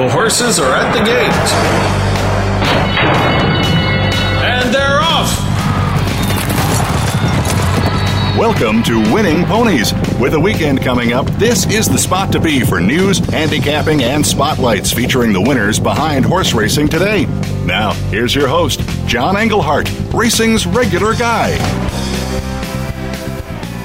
[0.00, 1.50] The horses are at the gate.
[4.42, 5.28] And they're off!
[8.38, 9.92] Welcome to Winning Ponies.
[10.18, 14.24] With a weekend coming up, this is the spot to be for news, handicapping, and
[14.24, 17.26] spotlights featuring the winners behind horse racing today.
[17.66, 21.58] Now, here's your host, John Englehart, racing's regular guy.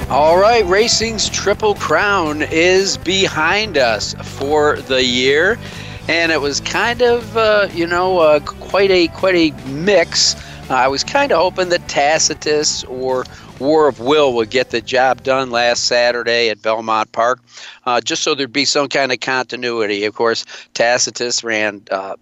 [0.10, 5.60] All right, racing's Triple Crown is behind us for the year
[6.08, 10.36] and it was kind of uh, you know uh, quite a quite a mix.
[10.70, 13.26] Uh, I was kind of hoping that Tacitus or
[13.59, 17.40] War of Will would get the job done last Saturday at Belmont Park,
[17.86, 20.05] uh, just so there'd be some kind of continuity.
[20.05, 22.16] Of course, Tacitus ran uh,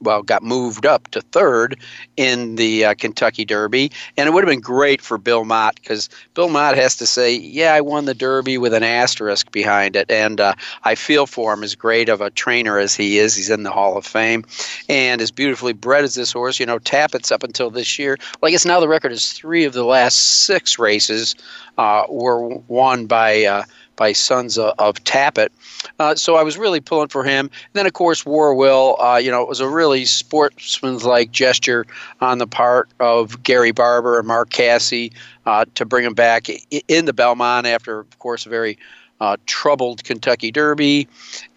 [0.00, 1.78] well, got moved up to third
[2.16, 6.08] in the uh, Kentucky Derby, and it would have been great for Bill Mott because
[6.34, 10.10] Bill Mott has to say, "Yeah, I won the Derby with an asterisk behind it,"
[10.10, 10.54] and uh,
[10.84, 11.62] I feel for him.
[11.62, 14.44] As great of a trainer as he is, he's in the Hall of Fame,
[14.88, 16.58] and as beautifully bred as this horse.
[16.58, 18.18] You know, Tapit's up until this year.
[18.40, 21.34] Well, I guess now the record is three of the last six races
[21.76, 23.64] uh, were won by uh,
[24.00, 25.50] by sons of, of Tapit.
[25.98, 27.50] Uh, so I was really pulling for him.
[27.52, 31.84] And then, of course, War Will, uh, you know, it was a really sportsmanlike gesture
[32.22, 35.10] on the part of Gary Barber and Mark Casse
[35.44, 36.48] uh, to bring him back
[36.88, 38.78] in the Belmont after, of course, a very
[39.20, 41.06] uh, troubled Kentucky Derby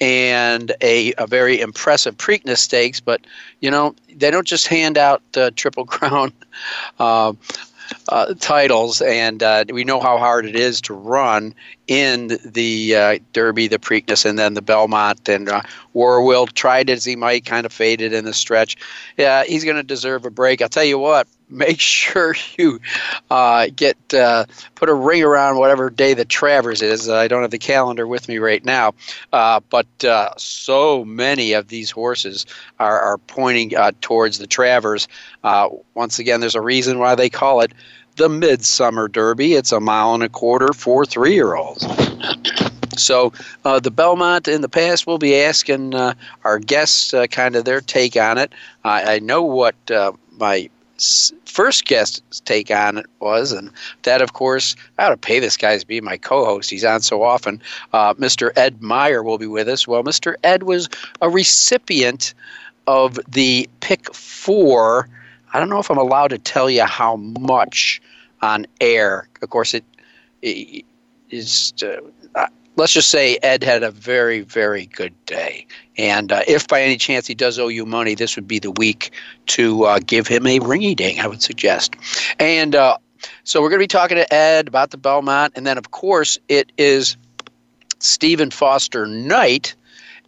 [0.01, 2.99] and a, a very impressive Preakness Stakes.
[2.99, 3.21] But,
[3.61, 6.33] you know, they don't just hand out uh, Triple Crown
[6.99, 7.31] uh,
[8.09, 11.53] uh, titles, and uh, we know how hard it is to run
[11.87, 15.27] in the uh, Derby, the Preakness, and then the Belmont.
[15.27, 15.61] And uh,
[15.93, 18.77] Warwill tried as he might, kind of faded in the stretch.
[19.17, 20.61] Yeah, he's going to deserve a break.
[20.61, 21.27] I'll tell you what.
[21.53, 22.79] Make sure you
[23.29, 27.07] uh, get uh, put a ring around whatever day the Travers is.
[27.07, 28.93] I don't have the calendar with me right now,
[29.31, 32.45] uh, but uh, so many of these horses
[32.79, 35.07] are, are pointing uh, towards the Travers.
[35.43, 37.71] Uh, once again, there's a reason why they call it
[38.15, 39.53] the Midsummer Derby.
[39.53, 41.85] It's a mile and a quarter for three year olds.
[42.97, 43.33] So,
[43.65, 46.13] uh, the Belmont in the past, we'll be asking uh,
[46.43, 48.53] our guests uh, kind of their take on it.
[48.83, 49.75] I know what
[50.37, 50.69] my
[51.45, 53.71] first guest take on it was, and
[54.03, 56.69] that, of course, I ought to pay this guy to be my co-host.
[56.69, 57.61] He's on so often.
[57.91, 58.51] Uh, Mr.
[58.55, 59.87] Ed Meyer will be with us.
[59.87, 60.35] Well, Mr.
[60.43, 60.89] Ed was
[61.21, 62.33] a recipient
[62.87, 65.07] of the Pick Four
[65.53, 68.01] I don't know if I'm allowed to tell you how much
[68.41, 69.29] on air.
[69.43, 69.83] Of course, it,
[70.41, 70.83] it
[71.29, 71.73] is.
[71.81, 71.97] Uh,
[72.75, 75.67] let's just say Ed had a very, very good day.
[75.97, 78.71] And uh, if by any chance he does owe you money, this would be the
[78.71, 79.11] week
[79.47, 81.95] to uh, give him a ringy ding, I would suggest.
[82.39, 82.97] And uh,
[83.43, 85.53] so we're going to be talking to Ed about the Belmont.
[85.55, 87.17] And then, of course, it is
[87.99, 89.75] Stephen Foster Night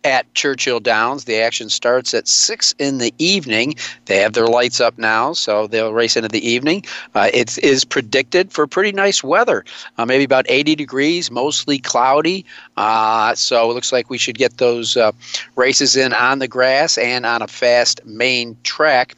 [0.05, 1.25] at Churchill Downs.
[1.25, 3.73] The action starts at 6 in the evening.
[4.05, 6.85] They have their lights up now, so they'll race into the evening.
[7.15, 9.65] Uh, it is predicted for pretty nice weather,
[9.97, 12.45] uh, maybe about 80 degrees, mostly cloudy.
[12.77, 15.11] Uh, so it looks like we should get those uh,
[15.55, 19.15] races in on the grass and on a fast main track.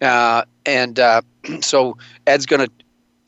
[0.00, 1.20] Uh, and uh,
[1.60, 2.70] so Ed's going to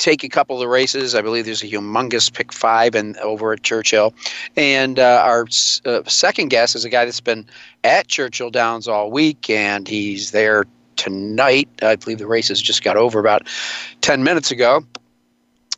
[0.00, 1.15] take a couple of the races.
[1.15, 4.15] I believe there's a humongous pick five and over at Churchill.
[4.56, 5.47] And uh, our
[5.84, 7.47] uh, second guest is a guy that's been
[7.84, 10.65] at Churchill Downs all week, and he's there
[10.97, 11.69] tonight.
[11.83, 13.47] I believe the races just got over about
[14.00, 14.84] 10 minutes ago.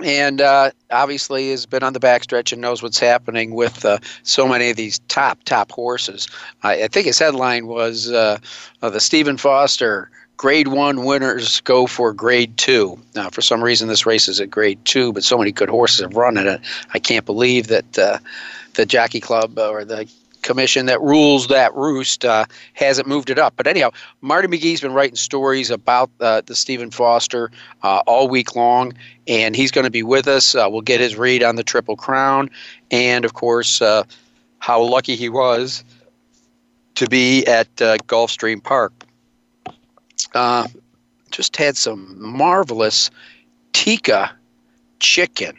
[0.01, 4.49] And uh, obviously has been on the backstretch and knows what's happening with uh, so
[4.49, 6.29] many of these top top horses.
[6.63, 8.39] I think his headline was uh,
[8.81, 10.11] the Stephen Foster
[10.43, 12.99] grade one winners go for grade two.
[13.15, 16.01] Now, for some reason, this race is at grade two, but so many good horses
[16.01, 16.61] have run in it.
[16.93, 18.19] I can't believe that uh,
[18.75, 20.11] the Jockey Club or the
[20.43, 23.55] commission that rules that roost uh, hasn't moved it up.
[23.57, 27.53] But anyhow, Marty McGee's been writing stories about uh, the Stephen Foster
[27.85, 28.95] uh, all week long,
[29.29, 30.57] and he's going to be with us.
[30.57, 32.51] Uh, we'll get his read on the Triple Crown,
[32.91, 34.03] and of course, uh,
[34.59, 35.85] how lucky he was
[36.97, 38.93] to be at uh, Gulfstream Park
[40.35, 40.69] uh,
[41.31, 43.11] just had some marvelous
[43.73, 44.31] tikka
[44.99, 45.57] chicken.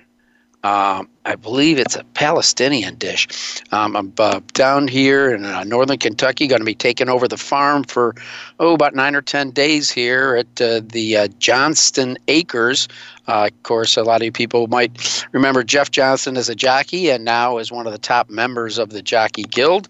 [0.64, 3.28] Um, I believe it's a Palestinian dish.
[3.74, 7.36] Um, I'm uh, down here in uh, northern Kentucky, going to be taking over the
[7.38, 8.16] farm for
[8.62, 12.88] oh about nine or ten days here at uh, the uh, Johnston Acres
[13.28, 17.24] uh, of course, a lot of people might remember Jeff Johnson as a jockey and
[17.24, 19.88] now as one of the top members of the Jockey Guild.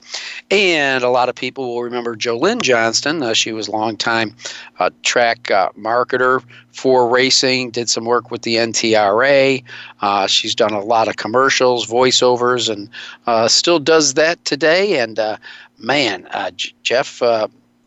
[0.52, 3.24] And a lot of people will remember Jolynn Johnston.
[3.24, 4.36] Uh, she was a longtime
[4.80, 9.64] uh, track uh, marketer for racing, did some work with the NTRA.
[10.02, 12.90] Uh, she's done a lot of commercials, voiceovers, and
[13.26, 15.00] uh, still does that today.
[15.00, 15.38] And uh,
[15.80, 17.20] man, J- Jeff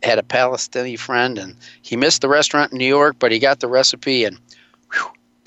[0.03, 3.61] had a Palestinian friend, and he missed the restaurant in New York, but he got
[3.61, 4.37] the recipe, and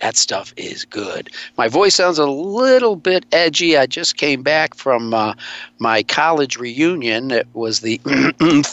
[0.00, 1.30] that stuff is good.
[1.56, 3.76] My voice sounds a little bit edgy.
[3.76, 5.34] I just came back from uh,
[5.78, 7.30] my college reunion.
[7.30, 8.00] It was the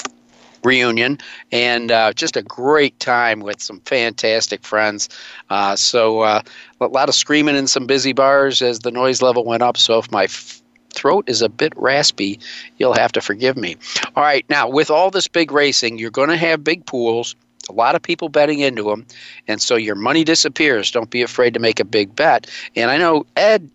[0.63, 1.17] reunion
[1.51, 5.09] and uh, just a great time with some fantastic friends.
[5.49, 6.41] Uh, so uh,
[6.81, 9.77] a lot of screaming in some busy bars as the noise level went up.
[9.77, 10.61] So if my f-
[10.93, 12.39] throat is a bit raspy,
[12.77, 13.75] you'll have to forgive me.
[14.15, 17.35] All right, now with all this big racing, you're going to have big pools.
[17.69, 19.05] A lot of people betting into them,
[19.47, 20.91] and so your money disappears.
[20.91, 22.49] Don't be afraid to make a big bet.
[22.75, 23.69] And I know Ed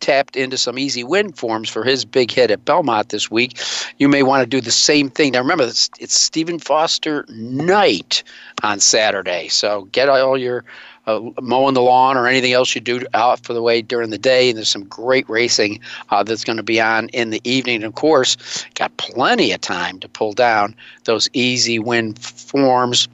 [0.00, 3.60] tapped into some easy win forms for his big hit at Belmont this week.
[3.98, 5.32] You may want to do the same thing.
[5.32, 8.22] Now, remember, it's, it's Stephen Foster night
[8.62, 9.48] on Saturday.
[9.48, 10.64] So get all your
[11.08, 14.18] uh, mowing the lawn or anything else you do out for the way during the
[14.18, 14.50] day.
[14.50, 17.76] And there's some great racing uh, that's going to be on in the evening.
[17.76, 18.36] And of course,
[18.74, 20.74] got plenty of time to pull down
[21.04, 23.08] those easy win forms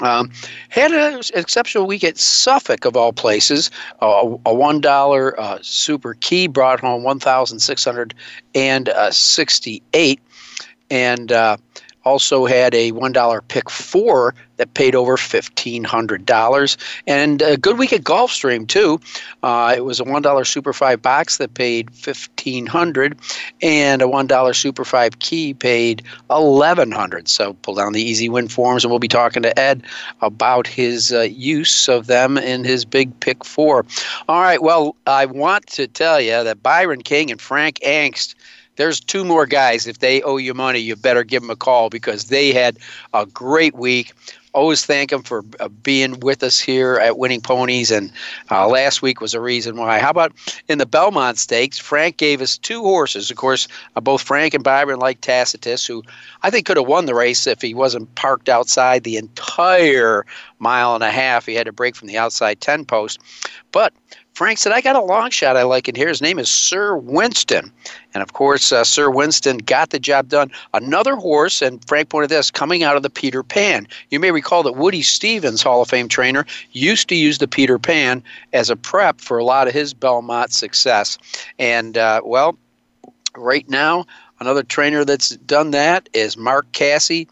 [0.00, 0.30] um,
[0.70, 3.70] had an exceptional week at Suffolk, of all places.
[4.02, 8.12] Uh, a one dollar uh, super key brought home one thousand six hundred
[8.54, 10.20] and sixty-eight,
[10.90, 11.56] and uh,
[12.04, 16.76] also had a $1 pick four that paid over $1,500.
[17.06, 19.00] And a good week at Gulfstream, too.
[19.42, 23.16] Uh, it was a $1 Super 5 box that paid $1,500
[23.62, 27.28] and a $1 Super 5 key paid $1,100.
[27.28, 29.82] So pull down the easy win forms, and we'll be talking to Ed
[30.20, 33.84] about his uh, use of them in his big pick four.
[34.28, 38.34] All right, well, I want to tell you that Byron King and Frank Angst–
[38.76, 39.86] there's two more guys.
[39.86, 42.78] If they owe you money, you better give them a call because they had
[43.12, 44.12] a great week.
[44.52, 48.12] Always thank them for uh, being with us here at Winning Ponies, and
[48.52, 49.98] uh, last week was a reason why.
[49.98, 50.32] How about
[50.68, 51.76] in the Belmont Stakes?
[51.76, 53.32] Frank gave us two horses.
[53.32, 53.66] Of course,
[53.96, 56.04] uh, both Frank and Byron like Tacitus, who
[56.44, 60.24] I think could have won the race if he wasn't parked outside the entire
[60.60, 61.46] mile and a half.
[61.46, 63.18] He had to break from the outside 10 post.
[63.72, 63.92] But
[64.34, 66.08] Frank said, I got a long shot I like in here.
[66.08, 67.70] His name is Sir Winston.
[68.14, 70.50] And of course, uh, Sir Winston got the job done.
[70.72, 73.86] Another horse, and Frank pointed this, coming out of the Peter Pan.
[74.10, 77.78] You may recall that Woody Stephens, Hall of Fame trainer, used to use the Peter
[77.78, 81.16] Pan as a prep for a lot of his Belmont success.
[81.60, 82.58] And, uh, well,
[83.36, 84.04] right now,
[84.40, 87.26] another trainer that's done that is Mark Casse.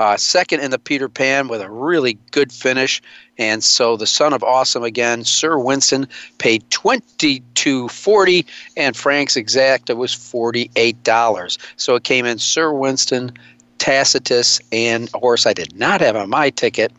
[0.00, 3.02] Uh, second in the Peter Pan with a really good finish.
[3.38, 6.08] And so the son of awesome again, Sir Winston,
[6.38, 8.44] paid twenty two forty,
[8.76, 11.58] and Frank's exacta was forty eight dollars.
[11.76, 13.32] So it came in Sir Winston,
[13.78, 16.92] Tacitus, and a horse I did not have on my ticket,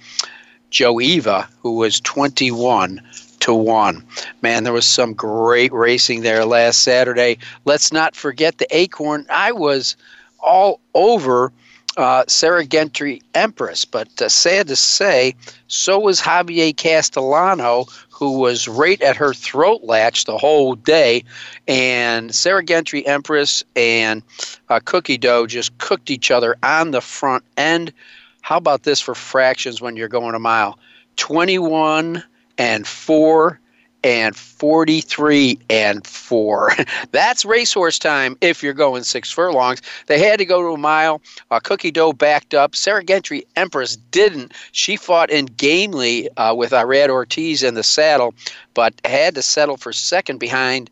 [0.71, 3.01] Joevia, who was twenty one
[3.41, 4.05] to one.
[4.41, 7.37] Man, there was some great racing there last Saturday.
[7.65, 9.25] Let's not forget the Acorn.
[9.29, 9.95] I was
[10.39, 11.51] all over
[11.97, 13.85] uh, Serengeti Empress.
[13.85, 15.35] But uh, sad to say,
[15.67, 21.23] so was Javier Castellano, who was right at her throat latch the whole day.
[21.67, 24.23] And Serengeti Empress and
[24.69, 27.93] uh, Cookie Dough just cooked each other on the front end.
[28.41, 30.79] How about this for fractions when you're going a mile?
[31.17, 32.23] 21
[32.57, 33.59] and 4
[34.03, 36.73] and 43 and 4.
[37.11, 39.81] That's racehorse time if you're going six furlongs.
[40.07, 41.21] They had to go to a mile.
[41.51, 42.73] Uh, Cookie Dough backed up.
[42.73, 44.53] Serengeti Empress didn't.
[44.71, 48.33] She fought in gamely uh, with Irad Ortiz in the saddle,
[48.73, 50.89] but had to settle for second behind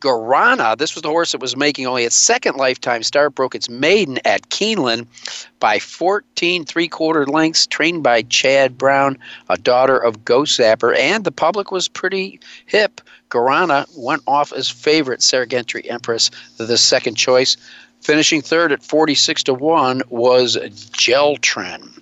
[0.00, 3.68] Guarana, this was the horse that was making only its second lifetime start, broke its
[3.68, 5.06] maiden at Keeneland
[5.60, 9.18] by 14 three quarter lengths, trained by Chad Brown,
[9.50, 13.02] a daughter of Ghostzapper, and the public was pretty hip.
[13.28, 15.46] Guarana went off as favorite, Sarah
[15.84, 17.56] Empress, the second choice.
[18.00, 22.00] Finishing third at 46 to 1 was Geltrin.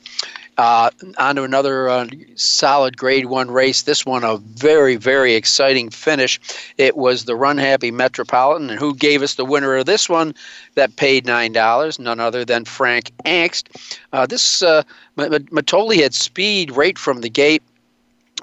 [0.59, 3.83] Uh, on to another uh, solid grade one race.
[3.83, 6.41] This one, a very, very exciting finish.
[6.77, 8.69] It was the Run Happy Metropolitan.
[8.69, 10.35] And who gave us the winner of this one
[10.75, 11.99] that paid $9?
[12.00, 13.69] None other than Frank Angst.
[14.12, 14.83] Uh, this uh,
[15.17, 17.62] Mitole had speed right from the gate,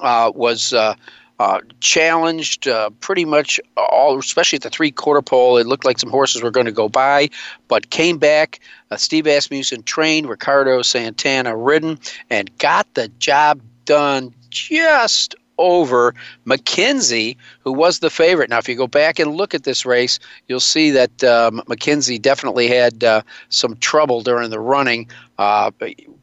[0.02, 0.72] uh, was.
[0.72, 0.96] Uh,
[1.38, 5.58] uh, challenged uh, pretty much all, especially at the three quarter pole.
[5.58, 7.30] It looked like some horses were going to go by,
[7.68, 8.62] but came back.
[8.96, 12.00] Uh, Steve Asmussen trained, Ricardo Santana ridden,
[12.30, 18.50] and got the job done just over McKenzie, who was the favorite.
[18.50, 22.22] Now, if you go back and look at this race, you'll see that um, McKenzie
[22.22, 25.10] definitely had uh, some trouble during the running.
[25.38, 25.72] Uh,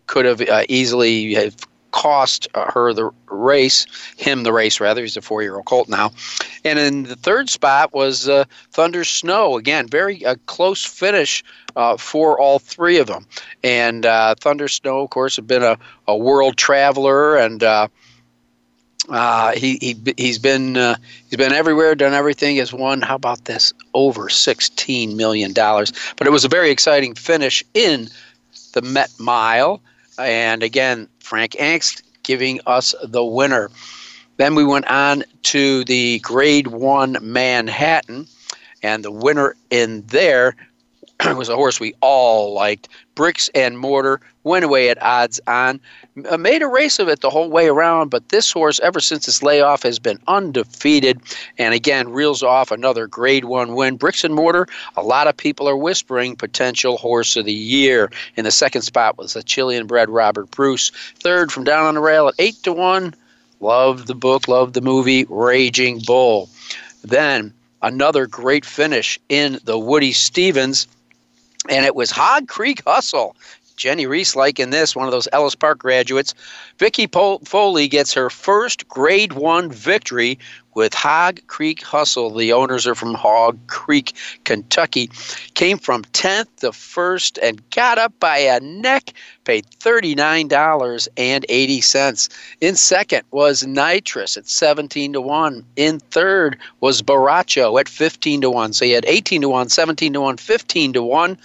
[0.06, 1.54] could have uh, easily have
[1.92, 5.02] cost uh, her the race, him the race rather.
[5.02, 6.10] He's a four-year-old colt now.
[6.64, 9.56] And in the third spot was uh, Thunder Snow.
[9.56, 11.44] Again, very uh, close finish
[11.76, 13.26] uh, for all three of them.
[13.62, 17.62] And uh, Thunder Snow, of course, had been a, a world traveler and.
[17.62, 17.88] Uh,
[19.08, 20.76] uh, he he he's been
[21.28, 22.56] he's been everywhere, done everything.
[22.58, 23.02] Has won.
[23.02, 23.72] How about this?
[23.94, 25.92] Over sixteen million dollars.
[26.16, 28.08] But it was a very exciting finish in
[28.74, 29.80] the Met Mile,
[30.18, 33.70] and again, Frank Angst giving us the winner.
[34.36, 38.26] Then we went on to the Grade One Manhattan,
[38.82, 40.56] and the winner in there
[41.36, 42.88] was a horse we all liked.
[43.14, 45.80] Bricks and Mortar went away at odds on.
[46.14, 49.42] Made a race of it the whole way around, but this horse, ever since its
[49.42, 51.20] layoff, has been undefeated.
[51.58, 53.96] And again, reels off another grade one win.
[53.96, 58.10] Bricks and Mortar, a lot of people are whispering potential horse of the year.
[58.36, 60.90] In the second spot was the Chilean bred Robert Bruce.
[61.20, 63.14] Third from down on the rail at 8 to 1.
[63.60, 66.50] Loved the book, loved the movie, Raging Bull.
[67.04, 70.88] Then another great finish in the Woody Stephens
[71.68, 73.36] and it was Hog Creek Hustle.
[73.82, 76.34] Jennie Rees like in this, one of those Ellis Park graduates.
[76.78, 80.38] Vicki Foley gets her first grade one victory
[80.74, 82.30] with Hog Creek Hustle.
[82.30, 85.10] The owners are from Hog Creek, Kentucky.
[85.54, 92.28] Came from 10th to 1st and got up by a neck, paid $39.80.
[92.60, 95.66] In second was Nitrous at 17 to 1.
[95.74, 98.74] In third was Baracho at 15 to 1.
[98.74, 101.36] So you had 18 to 1, 17 to 1, 15 to 1.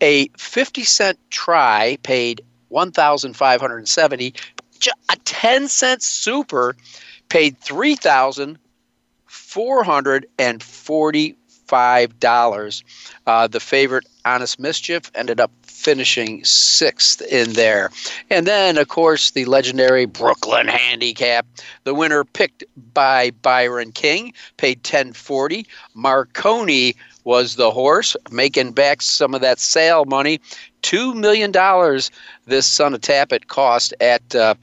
[0.00, 4.34] A 50 cent try paid 1570
[5.10, 6.76] a 10 cent super
[7.28, 8.58] paid three thousand
[9.26, 12.84] four hundred and forty-five dollars.
[13.26, 17.90] Uh, the favorite, Honest Mischief, ended up finishing sixth in there.
[18.30, 21.46] And then, of course, the legendary Brooklyn Handicap.
[21.84, 22.64] The winner picked
[22.94, 25.66] by Byron King paid ten forty.
[25.94, 26.94] Marconi
[27.28, 30.40] was the horse, making back some of that sale money.
[30.80, 32.10] Two million dollars
[32.46, 34.34] this son of Tapit cost at.
[34.34, 34.54] Uh,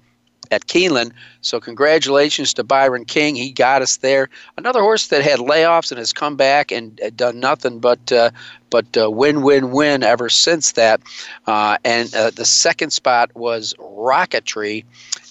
[0.52, 1.12] at Keeneland.
[1.42, 3.36] So congratulations to Byron King.
[3.36, 4.30] He got us there.
[4.58, 8.30] Another horse that had layoffs and has come back and done nothing but uh,
[8.70, 11.02] but uh, win win win ever since that.
[11.48, 14.86] Uh, and uh, the second spot was Rocketry,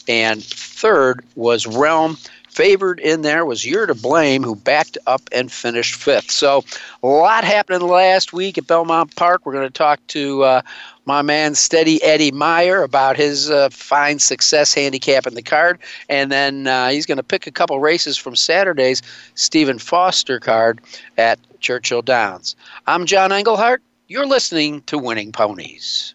[0.08, 2.18] and third was Realm.
[2.54, 6.30] Favored in there was You're to Blame, who backed up and finished fifth.
[6.30, 6.64] So,
[7.02, 9.44] a lot happened last week at Belmont Park.
[9.44, 10.62] We're going to talk to uh,
[11.04, 16.68] my man Steady Eddie Meyer about his uh, fine success handicapping the card, and then
[16.68, 19.02] uh, he's going to pick a couple races from Saturday's
[19.34, 20.80] Stephen Foster card
[21.18, 22.54] at Churchill Downs.
[22.86, 23.82] I'm John Englehart.
[24.06, 26.14] You're listening to Winning Ponies.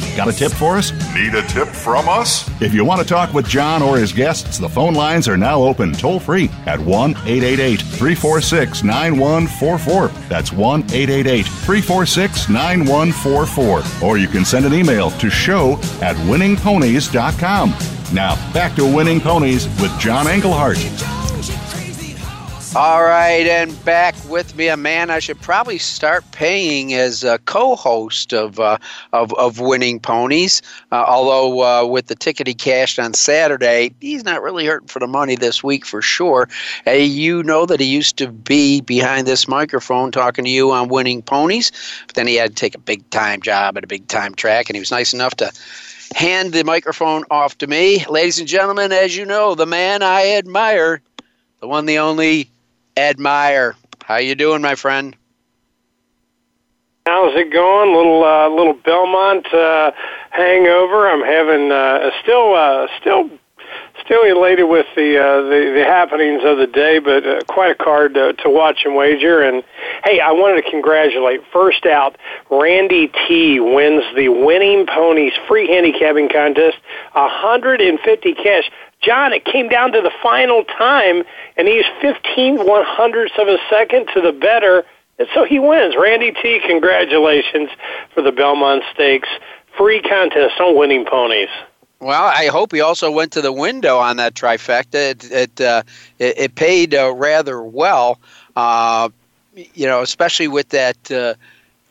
[0.15, 0.91] Got a tip for us?
[1.15, 2.49] Need a tip from us?
[2.61, 5.61] If you want to talk with John or his guests, the phone lines are now
[5.61, 10.07] open toll free at 1 888 346 9144.
[10.27, 14.07] That's 1 888 346 9144.
[14.07, 17.73] Or you can send an email to show at winningponies.com.
[18.13, 20.77] Now, back to Winning Ponies with John Englehart.
[22.73, 27.37] All right, and back with me, a man I should probably start paying as a
[27.39, 28.77] co-host of uh,
[29.11, 30.61] of, of Winning Ponies.
[30.89, 34.99] Uh, although uh, with the ticket he cashed on Saturday, he's not really hurting for
[34.99, 36.47] the money this week for sure.
[36.85, 40.87] Hey, you know that he used to be behind this microphone talking to you on
[40.87, 41.73] Winning Ponies,
[42.07, 44.69] but then he had to take a big time job at a big time track,
[44.69, 45.51] and he was nice enough to
[46.15, 48.05] hand the microphone off to me.
[48.05, 51.01] Ladies and gentlemen, as you know, the man I admire,
[51.59, 52.49] the one, the only
[52.95, 53.75] Ed Meyer.
[54.03, 55.15] How you doing, my friend?
[57.05, 57.95] How's it going?
[57.95, 59.91] Little uh, little Belmont uh,
[60.29, 61.09] hangover.
[61.09, 63.29] I'm having uh, still uh, still
[64.05, 67.75] still elated with the, uh, the the happenings of the day, but uh, quite a
[67.75, 69.41] card to, to watch and wager.
[69.41, 69.63] And
[70.03, 72.17] hey, I wanted to congratulate first out
[72.49, 76.77] Randy T wins the Winning Ponies free handicapping contest,
[77.13, 78.69] 150 cash.
[79.01, 81.23] John, it came down to the final time,
[81.57, 84.85] and he's 15 one hundredths of a second to the better,
[85.17, 85.95] and so he wins.
[85.97, 87.69] Randy T, congratulations
[88.13, 89.29] for the Belmont Stakes.
[89.77, 91.49] Free contest on winning ponies.
[91.99, 95.11] Well, I hope he also went to the window on that trifecta.
[95.11, 95.83] It it uh,
[96.17, 98.19] it, it, paid uh, rather well,
[98.55, 99.09] uh,
[99.55, 101.35] you know, especially with that uh,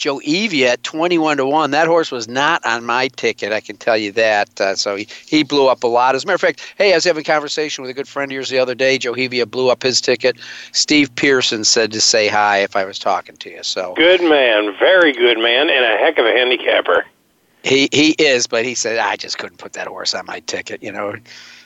[0.01, 1.71] Joevia at 21 to 1.
[1.71, 4.61] That horse was not on my ticket, I can tell you that.
[4.61, 6.15] Uh, so he, he blew up a lot.
[6.15, 8.33] As a matter of fact, hey, I was having a conversation with a good friend
[8.33, 8.99] of yours the other day.
[8.99, 10.39] Joevia blew up his ticket.
[10.73, 13.63] Steve Pearson said to say hi if I was talking to you.
[13.63, 17.05] So Good man, very good man, and a heck of a handicapper.
[17.63, 20.83] He, he is, but he said, I just couldn't put that horse on my ticket,
[20.83, 21.15] you know.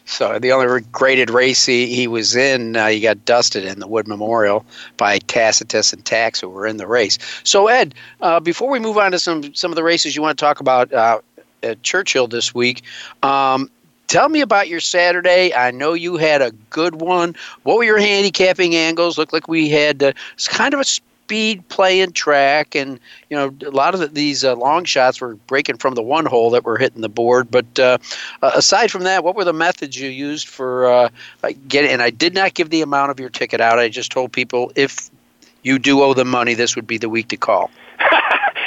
[0.07, 3.87] So the only graded race he, he was in, uh, he got dusted in the
[3.87, 4.65] Wood Memorial
[4.97, 7.19] by Tacitus and Tax, who were in the race.
[7.43, 10.39] So Ed, uh, before we move on to some some of the races you want
[10.39, 11.21] to talk about uh,
[11.63, 12.83] at Churchill this week,
[13.23, 13.71] um,
[14.07, 15.55] tell me about your Saturday.
[15.55, 17.35] I know you had a good one.
[17.63, 19.17] What were your handicapping angles?
[19.17, 20.13] Looked like we had uh,
[20.47, 20.85] kind of a
[21.25, 23.01] speed play and track, and
[23.31, 26.27] you know a lot of the, these uh, long shots were breaking from the one
[26.27, 27.51] hole that were hitting the board.
[27.51, 27.99] But uh,
[28.43, 31.09] aside from that, what were the methods you used for uh,
[31.67, 31.91] getting?
[31.91, 33.79] And I did not give the amount of your ticket out.
[33.79, 35.11] I just told people if
[35.63, 37.71] you do owe them money, this would be the week to call.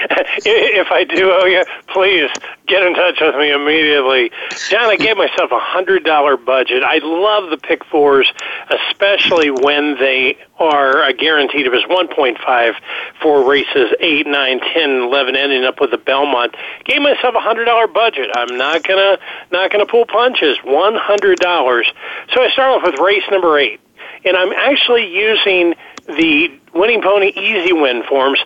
[0.45, 2.29] if I do oh, owe you, please
[2.67, 4.31] get in touch with me immediately.
[4.69, 6.83] John, I gave myself a hundred dollar budget.
[6.83, 8.31] I love the pick fours,
[8.69, 11.65] especially when they are a guaranteed.
[11.65, 12.75] It was one point five
[13.21, 16.55] for races eight, nine, ten, eleven, ending up with the Belmont.
[16.85, 18.29] Gave myself a hundred dollar budget.
[18.35, 19.17] I'm not gonna
[19.51, 20.57] not gonna pull punches.
[20.63, 21.91] One hundred dollars.
[22.33, 23.79] So I start off with race number eight,
[24.23, 25.75] and I'm actually using
[26.07, 28.39] the winning pony easy win forms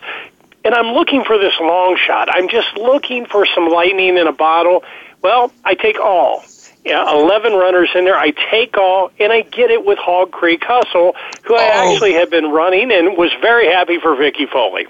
[0.64, 2.28] and I'm looking for this long shot.
[2.30, 4.84] I'm just looking for some lightning in a bottle.
[5.22, 6.44] Well, I take all.
[6.84, 8.16] Yeah, 11 runners in there.
[8.16, 11.92] I take all, and I get it with Hog Creek Hustle, who I oh.
[11.92, 14.86] actually have been running and was very happy for Vicki Foley.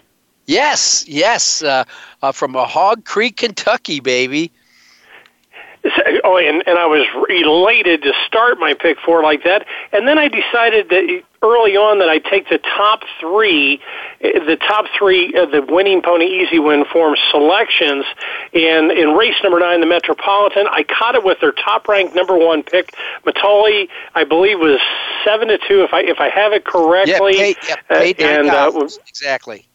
[0.46, 1.85] Yes, yes, uh,
[2.22, 4.50] uh, from a Hog Creek, Kentucky, baby.
[6.24, 9.66] Oh, and, and I was elated to start my pick four like that.
[9.92, 13.81] And then I decided that early on that I take the top three,
[14.20, 18.05] the top three of the winning pony easy win form selections.
[18.55, 22.37] And in race number nine, the Metropolitan, I caught it with their top ranked number
[22.37, 22.94] one pick.
[23.24, 24.81] Mitole, I believe, was
[25.24, 27.33] seven to two, if I if I have it correctly.
[27.33, 29.66] Yeah, pay, yeah, paid uh, and uh, exactly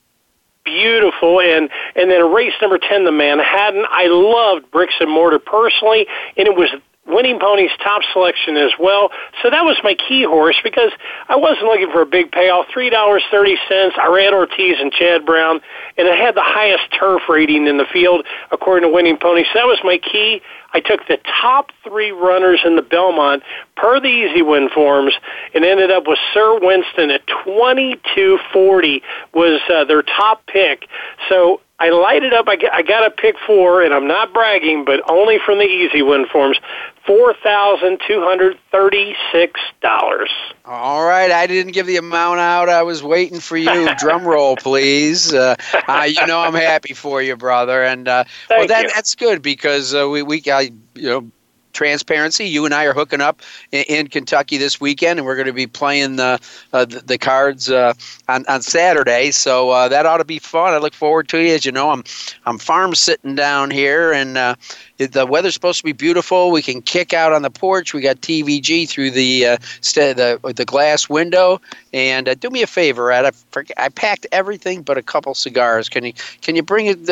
[0.67, 1.39] beautiful.
[1.39, 3.86] And and then race number ten, the Manhattan.
[3.89, 6.69] I loved bricks and mortar personally, and it was
[7.07, 9.09] Winning Pony's top selection as well.
[9.41, 10.91] So that was my key horse because
[11.29, 12.67] I wasn't looking for a big payoff.
[12.71, 13.95] Three dollars thirty cents.
[13.95, 15.61] Irad Ortiz and Chad Brown,
[15.97, 19.43] and it had the highest turf rating in the field according to Winning Pony.
[19.53, 20.41] So that was my key.
[20.73, 23.43] I took the top three runners in the Belmont
[23.75, 25.13] per the easy win forms
[25.53, 29.01] and ended up with Sir Winston at 2240
[29.34, 30.88] was uh, their top pick.
[31.30, 32.47] So I lighted up.
[32.47, 36.25] I got, a pick four, and I'm not bragging, but only from the easy win
[36.25, 36.58] forms,
[37.06, 40.32] four thousand two hundred thirty-six dollars.
[40.65, 42.67] All right, I didn't give the amount out.
[42.67, 43.93] I was waiting for you.
[43.99, 45.32] Drum roll, please.
[45.32, 45.56] Uh,
[45.88, 47.84] uh, you know I'm happy for you, brother.
[47.84, 51.31] And uh, well, that, that's good because uh, we we I, you know
[51.77, 52.45] transparency.
[52.45, 53.41] You and I are hooking up
[53.71, 56.39] in, in Kentucky this weekend, and we're going to be playing the
[56.73, 57.93] uh, the, the, cards uh,
[58.27, 59.31] on on Saturday.
[59.31, 60.73] So uh, that ought to be fun.
[60.73, 61.49] I look forward to it.
[61.49, 62.03] As you know, I'm
[62.45, 64.55] I'm farm sitting down here, and uh,
[64.97, 66.51] the weather's supposed to be beautiful.
[66.51, 67.93] We can kick out on the porch.
[67.93, 71.61] We got TVG through the uh, st- the the glass window.
[71.93, 73.25] And uh, do me a favor, Ed.
[73.25, 75.89] I, I packed everything but a couple cigars.
[75.89, 77.05] Can you can you bring it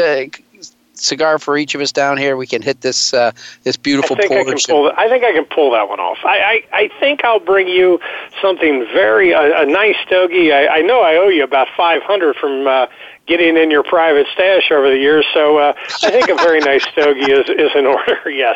[0.95, 2.38] cigar for each of us down here.
[2.38, 3.31] We can hit this uh,
[3.63, 4.47] this beautiful I think porch.
[4.47, 4.91] I can pull.
[4.97, 6.17] I think I can pull that one off.
[6.23, 7.99] I I, I think I'll bring you
[8.41, 10.51] something very a, a nice stogie.
[10.51, 12.67] I, I know I owe you about five hundred from.
[12.67, 12.88] Uh,
[13.27, 16.88] Getting in your private stash over the years, so uh, I think a very nice
[16.89, 18.19] stogie is, is in order.
[18.29, 18.55] Yes.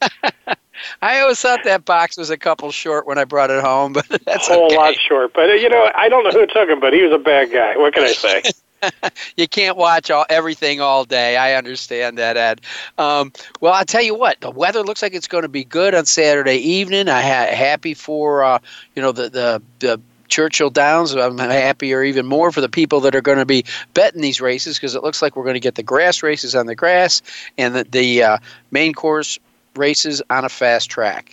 [1.02, 4.06] I always thought that box was a couple short when I brought it home, but
[4.26, 4.76] that's a whole okay.
[4.76, 5.32] lot short.
[5.34, 7.50] But uh, you know, I don't know who took him, but he was a bad
[7.50, 7.76] guy.
[7.76, 8.42] What can I say?
[9.36, 11.36] you can't watch all everything all day.
[11.36, 12.60] I understand that, Ed.
[12.98, 14.40] Um, well, I'll tell you what.
[14.40, 17.08] The weather looks like it's going to be good on Saturday evening.
[17.08, 18.58] I ha- happy for uh,
[18.94, 19.62] you know the the.
[19.78, 21.14] the Churchill Downs.
[21.14, 23.64] I'm happier even more for the people that are going to be
[23.94, 26.66] betting these races because it looks like we're going to get the grass races on
[26.66, 27.22] the grass
[27.56, 28.38] and the, the uh,
[28.70, 29.38] main course
[29.74, 31.32] races on a fast track.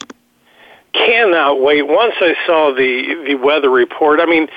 [0.94, 1.82] Cannot wait.
[1.82, 4.48] Once I saw the the weather report, I mean,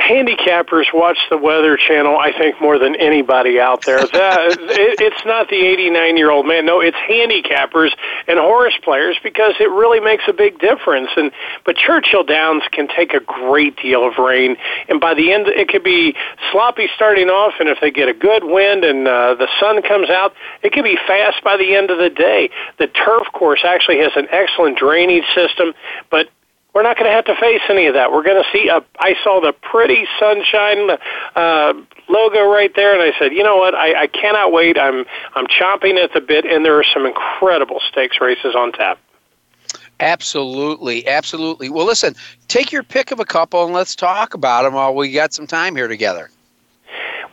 [0.00, 4.00] handicappers watch the Weather Channel, I think, more than anybody out there.
[4.14, 6.66] That, it, it's not the 89 year old man.
[6.66, 7.90] No, it's handicappers
[8.28, 11.10] and horse players because it really makes a big difference.
[11.16, 11.32] And
[11.64, 14.56] but Churchill Downs can take a great deal of rain,
[14.88, 16.14] and by the end, it could be
[16.52, 20.10] sloppy starting off, and if they get a good wind and uh, the sun comes
[20.10, 22.50] out, it could be fast by the end of the day.
[22.78, 25.74] The turf course actually has an excellent drainage system,
[26.08, 26.28] but
[26.74, 28.10] we're not going to have to face any of that.
[28.10, 28.84] We're going to see a.
[28.98, 30.90] I saw the pretty sunshine
[31.36, 31.72] uh,
[32.08, 33.74] logo right there, and I said, you know what?
[33.74, 34.78] I, I cannot wait.
[34.78, 38.98] I'm I'm chomping at the bit, and there are some incredible stakes races on tap.
[40.00, 41.68] Absolutely, absolutely.
[41.68, 42.16] Well, listen,
[42.48, 45.46] take your pick of a couple, and let's talk about them while we got some
[45.46, 46.30] time here together.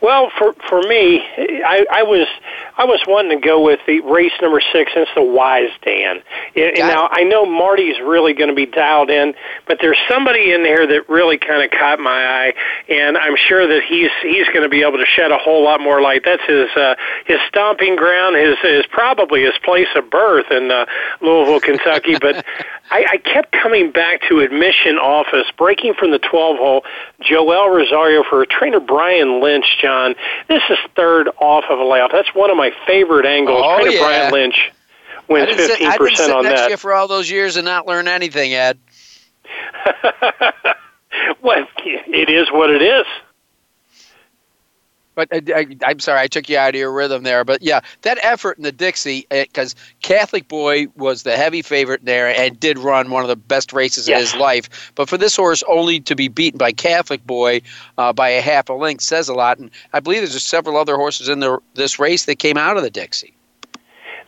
[0.00, 1.20] Well, for for me,
[1.66, 2.28] I, I was
[2.76, 6.22] I was wanting to go with the race number six, and it's the Wise Dan.
[6.56, 9.34] And, and now I know Marty's really going to be dialed in,
[9.66, 12.54] but there's somebody in there that really kind of caught my eye,
[12.88, 15.80] and I'm sure that he's he's going to be able to shed a whole lot
[15.80, 16.22] more light.
[16.24, 16.94] That's his uh,
[17.26, 20.86] his stomping ground, his is probably his place of birth in uh,
[21.20, 22.16] Louisville, Kentucky.
[22.20, 22.44] But
[22.92, 26.84] I, I kept coming back to admission office, breaking from the 12 hole.
[27.20, 30.14] Joel Rosario for trainer Brian Lynch, John.
[30.48, 32.10] This is third off of a layoff.
[32.12, 33.62] That's one of my favorite angles.
[33.64, 34.00] Oh, trainer yeah.
[34.00, 34.72] Brian Lynch
[35.28, 36.78] wins I didn't sit, fifteen percent on that.
[36.78, 38.78] for all those years and not learn anything, Ed.
[41.42, 43.06] well, it is what it is.
[45.14, 47.44] But I, I, I'm sorry, I took you out of your rhythm there.
[47.44, 52.28] But yeah, that effort in the Dixie, because Catholic Boy was the heavy favorite there
[52.28, 54.16] and did run one of the best races Yes.
[54.16, 54.92] of his life.
[54.94, 57.60] But for this horse only to be beaten by Catholic Boy
[57.98, 59.58] uh, by a half a length says a lot.
[59.58, 62.82] And I believe there's several other horses in the, this race that came out of
[62.82, 63.34] the Dixie.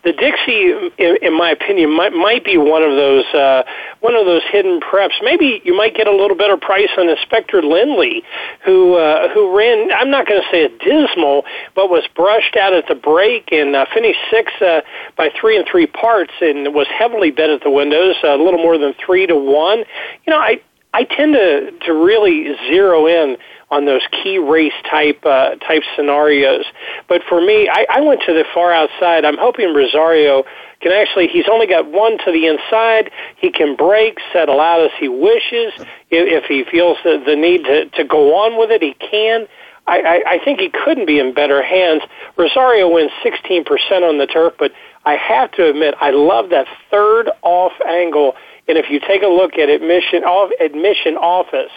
[0.04, 3.62] The Dixie, in, in my opinion, might, might be one of those uh,
[4.00, 5.14] one of those hidden preps.
[5.22, 8.22] Maybe you might get a little better price on Inspector Lindley,
[8.64, 9.90] who uh, who ran.
[9.92, 13.74] I'm not going to say a dismal, but was brushed out at the break and
[13.74, 14.82] uh, finished sixth uh,
[15.16, 18.76] by three and three parts, and was heavily bet at the windows, a little more
[18.76, 19.78] than three to one.
[20.26, 20.60] You know, I
[20.94, 23.36] I tend to to really zero in
[23.70, 26.64] on those key race type uh, type scenarios.
[27.08, 29.24] But for me, I, I went to the far outside.
[29.24, 30.44] I'm hoping Rosario
[30.80, 31.26] can actually.
[31.26, 33.10] He's only got one to the inside.
[33.36, 35.72] He can break, settle out as he wishes.
[36.10, 39.48] If, if he feels the, the need to, to go on with it, he can.
[39.86, 42.02] I, I, I think he couldn't be in better hands.
[42.36, 43.66] Rosario wins 16%
[44.02, 44.72] on the turf, but
[45.04, 48.34] I have to admit, I love that third off angle.
[48.66, 50.24] And if you take a look at admission
[50.60, 51.70] admission office,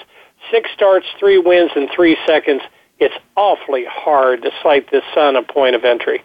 [0.52, 2.62] six starts, three wins and three seconds.
[3.00, 6.24] It's awfully hard to cite this son a point of entry.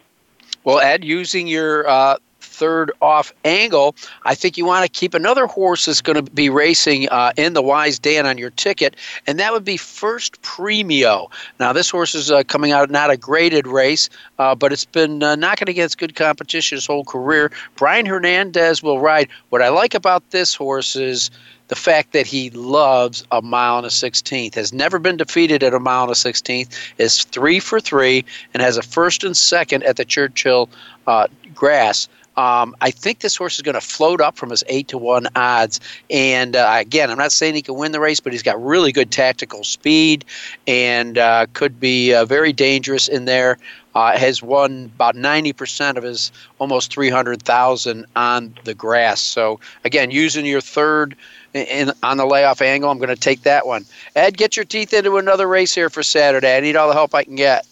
[0.63, 2.17] Well, Ed, using your uh,
[2.53, 6.49] third off angle, I think you want to keep another horse that's going to be
[6.49, 8.95] racing uh, in the Wise Dan on your ticket,
[9.27, 11.29] and that would be First Premio.
[11.59, 15.23] Now, this horse is uh, coming out not a graded race, uh, but it's been
[15.23, 17.51] uh, knocking against good competition his whole career.
[17.75, 19.27] Brian Hernandez will ride.
[19.49, 21.31] What I like about this horse is
[21.69, 25.73] the fact that he loves a mile and a sixteenth, has never been defeated at
[25.73, 29.83] a mile and a sixteenth, is three for three, and has a first and second
[29.83, 30.69] at the Churchill
[31.07, 32.07] uh, grass.
[32.35, 35.27] Um, I think this horse is going to float up from his eight to one
[35.35, 35.79] odds.
[36.09, 38.91] And uh, again, I'm not saying he can win the race, but he's got really
[38.91, 40.25] good tactical speed
[40.67, 43.57] and uh, could be uh, very dangerous in there.
[43.95, 49.21] Uh, has won about 90% of his almost 300,000 on the grass.
[49.21, 51.15] So again, using your third
[51.53, 53.85] in, on the layoff angle, I'm going to take that one.
[54.15, 56.57] Ed, get your teeth into another race here for Saturday.
[56.57, 57.67] I need all the help I can get.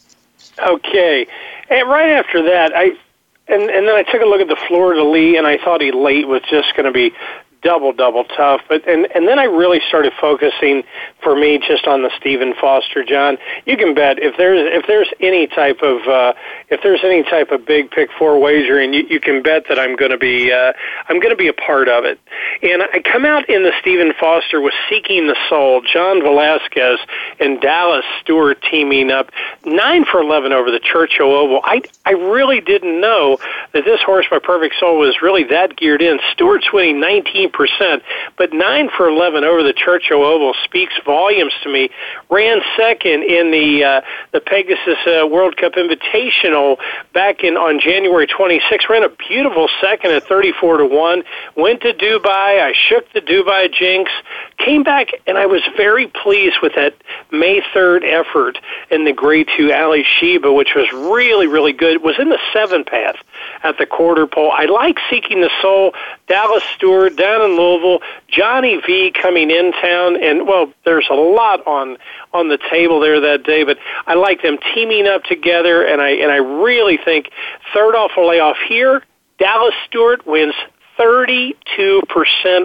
[0.59, 1.25] Okay,
[1.71, 2.95] and right after that, I
[3.51, 5.81] and and then I took a look at the Fleur de Lis, and I thought
[5.81, 7.13] Elate was just going to be
[7.61, 8.61] double double tough.
[8.67, 10.83] But and and then I really started focusing
[11.23, 13.37] for me just on the Stephen Foster, John.
[13.65, 16.33] You can bet if there's if there's any type of uh,
[16.69, 19.95] if there's any type of big pick four wagering, you, you can bet that I'm
[19.95, 20.73] going to be uh,
[21.09, 22.19] I'm going to be a part of it.
[22.63, 26.99] And I come out in the Stephen Foster with Seeking the Soul, John Velazquez
[27.39, 29.31] and Dallas Stewart teaming up
[29.65, 31.61] nine for eleven over the Churchill Oval.
[31.63, 33.37] I I really didn't know
[33.73, 36.19] that this horse by Perfect Soul was really that geared in.
[36.33, 37.50] Stewart's winning 19%,
[38.37, 41.89] but nine for 11 over the Churchill Oval speaks volumes to me.
[42.29, 46.77] Ran second in the uh, the Pegasus uh, World Cup Invitational
[47.13, 48.85] back in on January 26.
[48.89, 51.23] Ran a beautiful second at 34 to one.
[51.55, 52.61] Went to Dubai.
[52.61, 54.11] I shook the Dubai jinx.
[54.57, 56.95] Came back and I was very pleased with that
[57.31, 58.57] May 3rd effort
[58.89, 61.93] in the Grade Two Alysheba, which was really really good.
[61.95, 63.17] It was in the seven path
[63.63, 64.51] at the quarter pole.
[64.51, 65.93] I like Seeking the Soul.
[66.27, 67.99] Dallas Stewart down in Louisville.
[68.27, 71.97] Johnny V coming in town, and well, there's a lot on
[72.33, 73.63] on the table there that day.
[73.63, 77.29] But I like them teaming up together, and I and I really think
[77.73, 79.03] third off a layoff here.
[79.37, 80.53] Dallas Stewart wins
[80.99, 81.55] 32%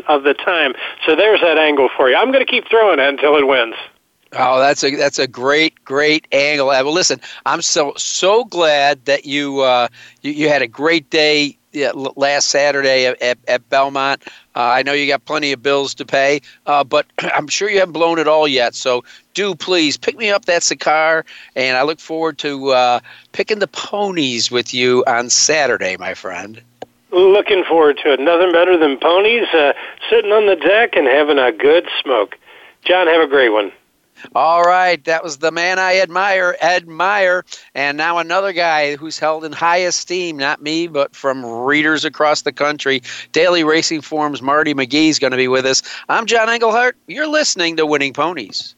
[0.08, 0.74] of the time.
[1.06, 2.16] So there's that angle for you.
[2.16, 3.74] I'm going to keep throwing it until it wins.
[4.38, 6.70] Oh, that's a that's a great great angle.
[6.70, 9.88] Uh, well, listen, I'm so so glad that you uh,
[10.22, 14.22] you, you had a great day yeah, last Saturday at, at, Belmont.
[14.54, 17.78] Uh, I know you got plenty of bills to pay, uh, but I'm sure you
[17.78, 18.74] haven't blown it all yet.
[18.74, 20.46] So do please pick me up.
[20.46, 23.00] that car, and I look forward to uh,
[23.32, 26.62] picking the ponies with you on Saturday, my friend.
[27.12, 28.20] Looking forward to it.
[28.20, 29.72] Nothing better than ponies uh,
[30.08, 32.36] sitting on the deck and having a good smoke.
[32.84, 33.70] John, have a great one.
[34.34, 39.18] All right, that was the man I admire, Ed Meyer, and now another guy who's
[39.18, 43.02] held in high esteem, not me, but from readers across the country.
[43.32, 45.82] Daily Racing Form's Marty McGee is going to be with us.
[46.08, 46.96] I'm John Englehart.
[47.06, 48.74] You're listening to Winning Ponies.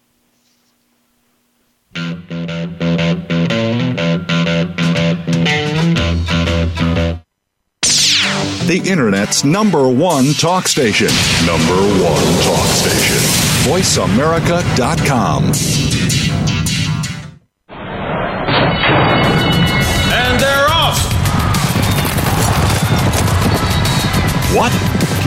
[8.66, 11.08] The Internet's number one talk station.
[11.46, 11.74] Number
[12.04, 15.44] one talk station VoiceAmerica.com.
[20.10, 20.98] And they're off!
[24.54, 24.87] What?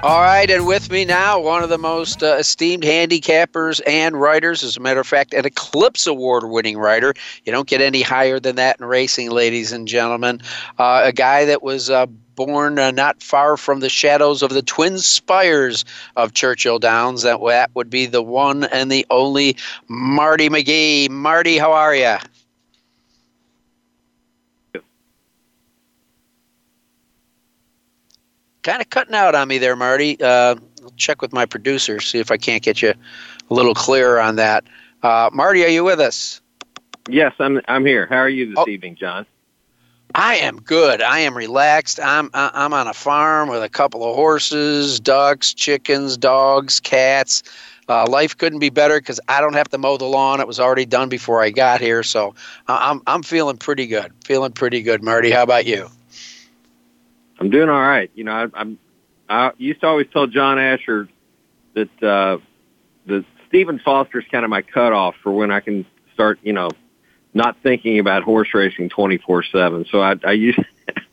[0.00, 4.62] All right, and with me now, one of the most uh, esteemed handicappers and writers.
[4.62, 7.14] As a matter of fact, an Eclipse Award winning writer.
[7.44, 10.40] You don't get any higher than that in racing, ladies and gentlemen.
[10.78, 14.62] Uh, a guy that was uh, born uh, not far from the shadows of the
[14.62, 15.84] twin spires
[16.14, 17.22] of Churchill Downs.
[17.22, 19.56] That, that would be the one and the only
[19.88, 21.10] Marty McGee.
[21.10, 22.18] Marty, how are you?
[28.68, 30.20] Kind of cutting out on me there, Marty.
[30.20, 32.92] Uh, I'll check with my producer, see if I can't get you
[33.50, 34.64] a little clearer on that.
[35.02, 36.42] Uh, Marty, are you with us?
[37.08, 37.62] Yes, I'm.
[37.66, 38.06] I'm here.
[38.06, 38.68] How are you this oh.
[38.68, 39.24] evening, John?
[40.14, 41.00] I am good.
[41.00, 41.98] I am relaxed.
[42.02, 47.42] I'm I'm on a farm with a couple of horses, ducks, chickens, dogs, cats.
[47.88, 50.40] Uh, life couldn't be better because I don't have to mow the lawn.
[50.40, 52.34] It was already done before I got here, so
[52.66, 54.12] I'm I'm feeling pretty good.
[54.24, 55.30] Feeling pretty good, Marty.
[55.30, 55.88] How about you?
[57.38, 58.10] I'm doing all right.
[58.14, 58.78] You know, I, I'm.
[59.28, 61.08] I used to always tell John Asher
[61.74, 62.38] that uh,
[63.06, 66.38] that Stephen Foster's kind of my cutoff for when I can start.
[66.42, 66.70] You know,
[67.34, 69.86] not thinking about horse racing 24 seven.
[69.90, 70.58] So I, I used.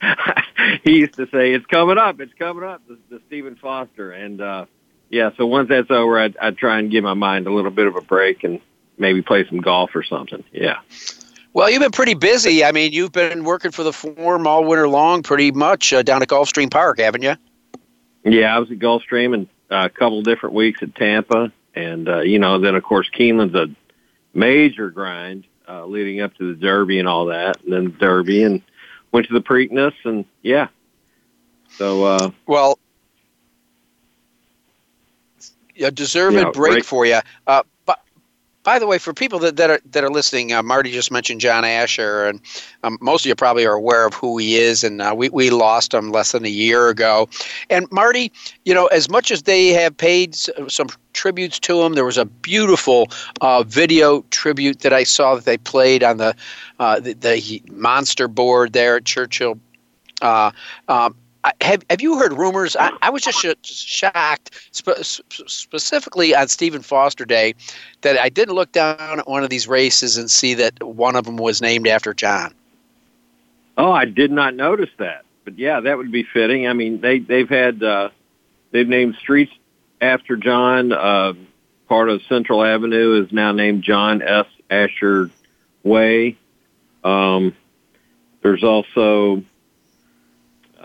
[0.83, 2.19] he used to say, "It's coming up.
[2.21, 4.41] It's coming up." The, the Stephen Foster and.
[4.41, 4.65] uh
[5.09, 7.88] yeah, so once that's over, I'd, I'd try and give my mind a little bit
[7.88, 8.59] of a break and
[8.97, 10.43] maybe play some golf or something.
[10.51, 10.79] Yeah.
[11.56, 12.65] Well, you've been pretty busy.
[12.65, 16.22] I mean, you've been working for the form all winter long, pretty much uh, down
[16.22, 17.36] at Gulfstream Park, haven't you?
[18.26, 22.20] Yeah, I was at Gulfstream and uh, a couple different weeks at Tampa, and uh,
[22.20, 23.68] you know, then of course Keeneland's a
[24.34, 28.62] major grind uh, leading up to the Derby and all that, and then Derby, and
[29.13, 30.68] went to the Preakness, and yeah.
[31.70, 32.80] So uh, well,
[35.80, 36.86] a deserved Yeah, break right.
[36.86, 37.20] for you.
[37.48, 37.63] Uh,
[38.65, 41.39] by the way, for people that, that are that are listening, uh, Marty just mentioned
[41.39, 42.41] John Asher, and
[42.84, 44.84] um, most of you probably are aware of who he is.
[44.84, 47.30] And uh, we we lost him less than a year ago.
[47.69, 48.32] And Marty,
[48.65, 52.25] you know, as much as they have paid some tributes to him, there was a
[52.25, 53.08] beautiful
[53.41, 56.36] uh, video tribute that I saw that they played on the
[56.80, 59.60] uh, the, the monster board there at Churchill.
[60.21, 60.49] Uh,
[60.88, 61.15] um,
[61.62, 62.75] have Have you heard rumors?
[62.75, 67.55] I, I was just sh- shocked, spe- specifically on Stephen Foster Day,
[68.01, 71.25] that I didn't look down at one of these races and see that one of
[71.25, 72.53] them was named after John.
[73.77, 75.25] Oh, I did not notice that.
[75.43, 76.67] But yeah, that would be fitting.
[76.67, 78.10] I mean, they they've had uh,
[78.71, 79.53] they've named streets
[80.01, 80.91] after John.
[80.91, 81.34] Uh,
[81.88, 84.47] part of Central Avenue is now named John S.
[84.69, 85.29] Asher
[85.84, 86.38] Way.
[87.03, 87.55] Um,
[88.41, 89.43] there's also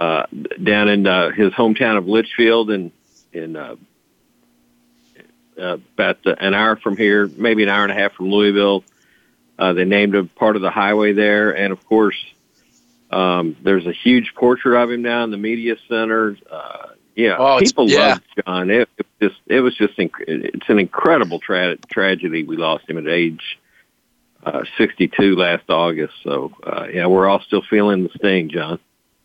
[0.00, 0.24] uh,
[0.62, 2.90] down in uh, his hometown of Litchfield, in
[3.32, 3.76] in uh,
[5.60, 8.82] uh, about an hour from here, maybe an hour and a half from Louisville.
[9.58, 12.16] Uh, they named a part of the highway there, and of course,
[13.10, 16.36] um, there's a huge portrait of him now in the media center.
[16.50, 17.98] Uh, yeah, Oh, people yeah.
[17.98, 18.70] love John.
[18.70, 22.44] It, it just it was just inc- it's an incredible tra- tragedy.
[22.44, 23.58] We lost him at age
[24.42, 26.14] uh, 62 last August.
[26.22, 28.78] So uh, yeah, we're all still feeling the sting, John.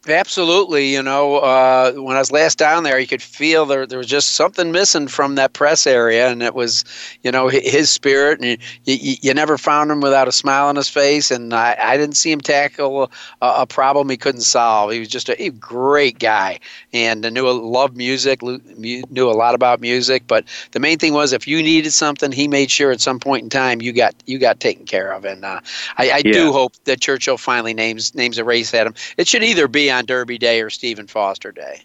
[0.08, 3.98] Absolutely, you know, uh, when I was last down there, you could feel there there
[3.98, 6.84] was just something missing from that press area, and it was,
[7.24, 10.76] you know, his spirit, and you, you, you never found him without a smile on
[10.76, 14.92] his face, and I, I didn't see him tackle a, a problem he couldn't solve.
[14.92, 16.60] He was just a, a great guy,
[16.94, 20.24] and knew loved music, knew a lot about music.
[20.28, 23.44] But the main thing was, if you needed something, he made sure at some point
[23.44, 25.62] in time you got you got taken care of, and uh,
[25.98, 26.32] I, I Yeah.
[26.34, 28.94] do hope that Churchill finally names names a race at him.
[29.18, 31.82] It should either be on Derby Day or Stephen Foster Day.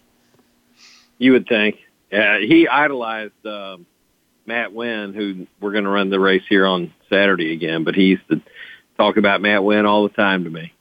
[1.19, 1.79] You would think.
[2.11, 3.87] Yeah, he idolized um,
[4.47, 7.85] Matt Winn, who we're going to run the race here on Saturday again.
[7.85, 8.41] But he used to
[8.97, 10.73] talk about Matt Winn all the time to me.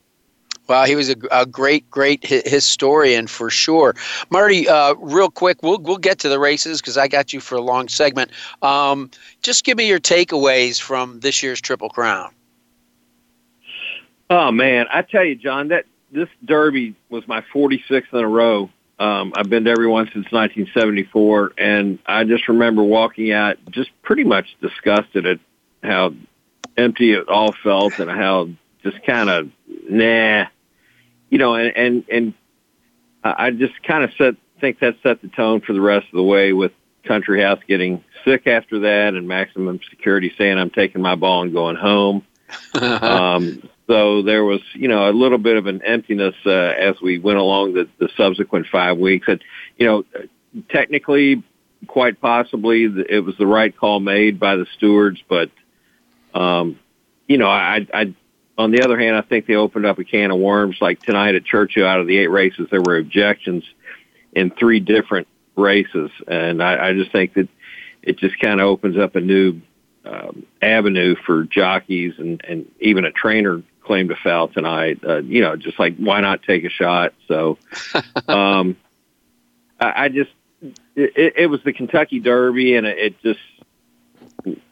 [0.67, 3.95] Well, he was a, a great, great hi- historian for sure.
[4.29, 7.55] Marty, uh, real quick, we'll we'll get to the races because I got you for
[7.55, 8.31] a long segment.
[8.61, 9.09] Um,
[9.41, 12.31] just give me your takeaways from this year's Triple Crown.
[14.29, 18.69] Oh man, I tell you, John, that this Derby was my 46th in a row.
[18.99, 23.89] Um, I've been to every one since 1974, and I just remember walking out just
[24.01, 25.39] pretty much disgusted at
[25.81, 26.13] how
[26.75, 28.49] empty it all felt and how
[28.83, 29.49] just kind of
[29.89, 30.45] nah,
[31.29, 32.33] you know, and and and
[33.23, 36.17] I I just kind of set think that set the tone for the rest of
[36.17, 36.73] the way with
[37.05, 41.53] Country House getting sick after that and Maximum Security saying I'm taking my ball and
[41.53, 42.25] going home.
[42.81, 47.17] um, so there was, you know, a little bit of an emptiness uh, as we
[47.17, 49.27] went along the, the subsequent five weeks.
[49.27, 49.43] And,
[49.77, 50.05] you know,
[50.69, 51.41] technically,
[51.87, 55.23] quite possibly, it was the right call made by the stewards.
[55.27, 55.49] But,
[56.35, 56.77] um,
[57.27, 58.13] you know, I, I,
[58.59, 60.77] on the other hand, I think they opened up a can of worms.
[60.79, 63.63] Like tonight at Churchill, out of the eight races, there were objections
[64.33, 67.49] in three different races, and I, I just think that
[68.03, 69.61] it just kind of opens up a new
[70.05, 74.99] um, avenue for jockeys and, and even a trainer claimed to foul tonight.
[75.03, 77.15] Uh, you know, just like why not take a shot?
[77.27, 77.57] So,
[78.27, 78.77] um,
[79.79, 80.29] I, I just
[80.95, 83.39] it, it was the Kentucky Derby, and it, it just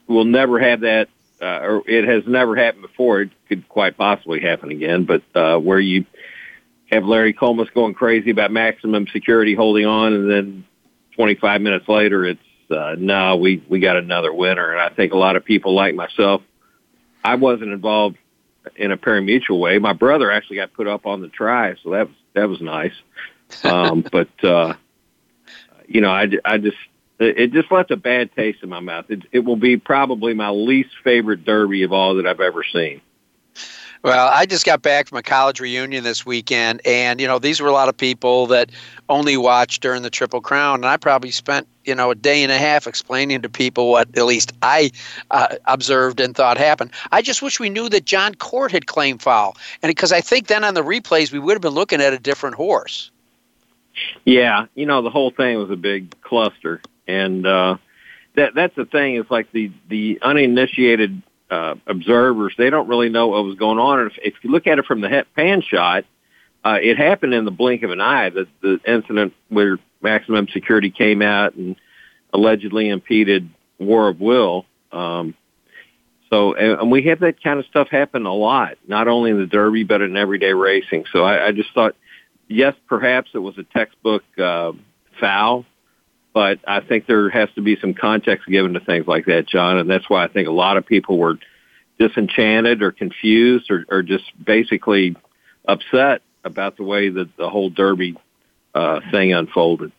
[0.06, 1.10] will never have that,
[1.41, 3.22] uh, or it has never happened before.
[3.22, 6.05] It could quite possibly happen again, but uh, where you
[6.91, 10.65] have Larry Collmus going crazy about maximum security holding on, and then
[11.15, 12.39] 25 minutes later, it's
[12.70, 14.72] uh, no, we we got another winner.
[14.74, 16.43] And I think a lot of people like myself,
[17.24, 18.18] I wasn't involved
[18.76, 19.80] in a pari-mutuel way.
[19.80, 22.93] My brother actually got put up on the try, so that was that was nice.
[23.63, 24.74] Um, but uh,
[25.88, 26.78] you know, I, I just
[27.20, 29.05] it just left a bad taste in my mouth.
[29.09, 33.01] It, it will be probably my least favorite Derby of all that I've ever seen.
[34.08, 37.60] Well, I just got back from a college reunion this weekend, and you know these
[37.60, 38.70] were a lot of people that
[39.10, 42.49] only watched during the Triple Crown, and I probably spent you know a day and
[42.49, 44.91] a half explaining to people what at least I
[45.32, 46.91] uh, observed and thought happened.
[47.12, 50.47] I just wish we knew that Jon Court had claimed foul, and because I think
[50.47, 53.12] then on the replays we would have been looking at a different horse.
[54.24, 57.76] Yeah, you know the whole thing was a big cluster, and uh,
[58.36, 59.16] that that's the thing.
[59.16, 64.00] Is like the the uninitiated uh, observers, they don't really know what was going on.
[64.00, 66.06] And if, if you look at it from the pan shot,
[66.64, 68.30] uh, it happened in the blink of an eye.
[68.30, 71.76] The, the incident where maximum security came out and
[72.34, 74.66] allegedly impeded War of Will.
[74.91, 75.36] Um,
[76.30, 79.45] so, and we have that kind of stuff happen a lot, not only in the
[79.45, 81.06] Derby but in everyday racing.
[81.14, 81.95] So, I, I just thought,
[82.50, 84.74] yes, perhaps it was a textbook uh,
[85.22, 85.66] foul,
[86.38, 89.79] but I think there has to be some context given to things like that, John,
[89.79, 91.39] and that's why I think a lot of people were
[91.97, 95.15] disenchanted or confused or, or just basically
[95.67, 98.15] upset about the way that the whole Derby
[98.75, 99.91] uh, thing unfolded.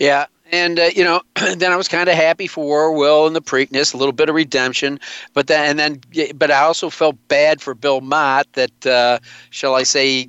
[0.00, 1.22] Yeah, and uh, you know,
[1.56, 4.34] then I was kind of happy for Will and the Preakness, a little bit of
[4.34, 4.98] redemption,
[5.34, 9.76] but then and then, but I also felt bad for Bill Mott that, uh, shall
[9.76, 10.28] I say,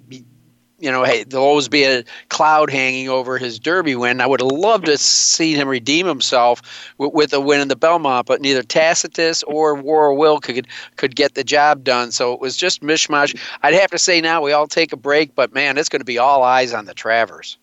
[0.80, 4.22] you know, hey, there'll always be a cloud hanging over his Derby win.
[4.22, 6.62] I would have loved to see him redeem himself
[6.98, 11.16] with, with a win in the Belmont, but neither Tacitus or War Will could could
[11.16, 12.12] get the job done.
[12.12, 13.40] So it was just mishmash.
[13.64, 16.06] I'd have to say now we all take a break, but man, it's going to
[16.06, 17.58] be all eyes on the Travers.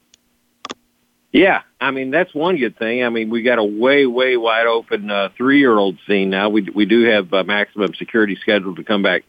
[1.30, 3.04] Yeah, I mean that's one good thing.
[3.04, 6.48] I mean we got a way, way wide open uh, three-year-old scene now.
[6.48, 9.22] We we do have uh, maximum security scheduled to come back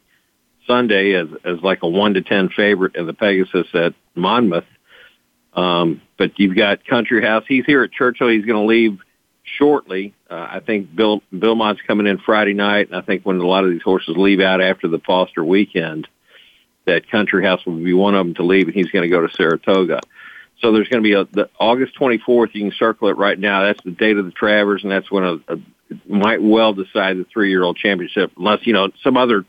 [0.67, 4.65] Sunday as as like a one to ten favorite in the Pegasus at Monmouth.
[5.53, 7.45] Um, but you've got Country House.
[7.47, 8.27] He's here at Churchill.
[8.27, 8.99] He's going to leave
[9.43, 10.13] shortly.
[10.29, 13.63] Uh, I think Bill Belmont's coming in Friday night, and I think when a lot
[13.63, 16.07] of these horses leave out after the Foster weekend,
[16.85, 19.25] that Country House will be one of them to leave, and he's going to go
[19.25, 20.01] to Saratoga.
[20.61, 22.53] So there's going to be a the August 24th.
[22.53, 23.63] You can circle it right now.
[23.63, 25.59] That's the date of the Travers, and that's when a, a
[26.07, 29.45] might well decide the three-year-old championship, unless you know some other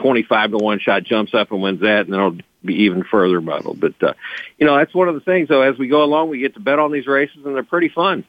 [0.00, 3.40] 25 to 1 shot jumps up and wins that, and then it'll be even further
[3.40, 3.80] muddled.
[3.80, 4.14] But, uh,
[4.58, 6.60] you know, that's one of the things, though, as we go along, we get to
[6.60, 8.24] bet on these races, and they're pretty fun.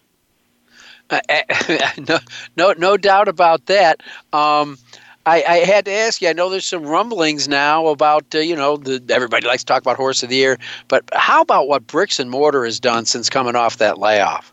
[1.09, 1.19] Uh,
[2.07, 2.19] no,
[2.57, 4.01] no, no doubt about that.
[4.33, 4.77] Um,
[5.25, 6.29] I, I, had to ask you.
[6.29, 9.81] I know there's some rumblings now about uh, you know the, everybody likes to talk
[9.81, 10.57] about horse of the year,
[10.87, 14.51] but how about what Bricks and Mortar has done since coming off that layoff?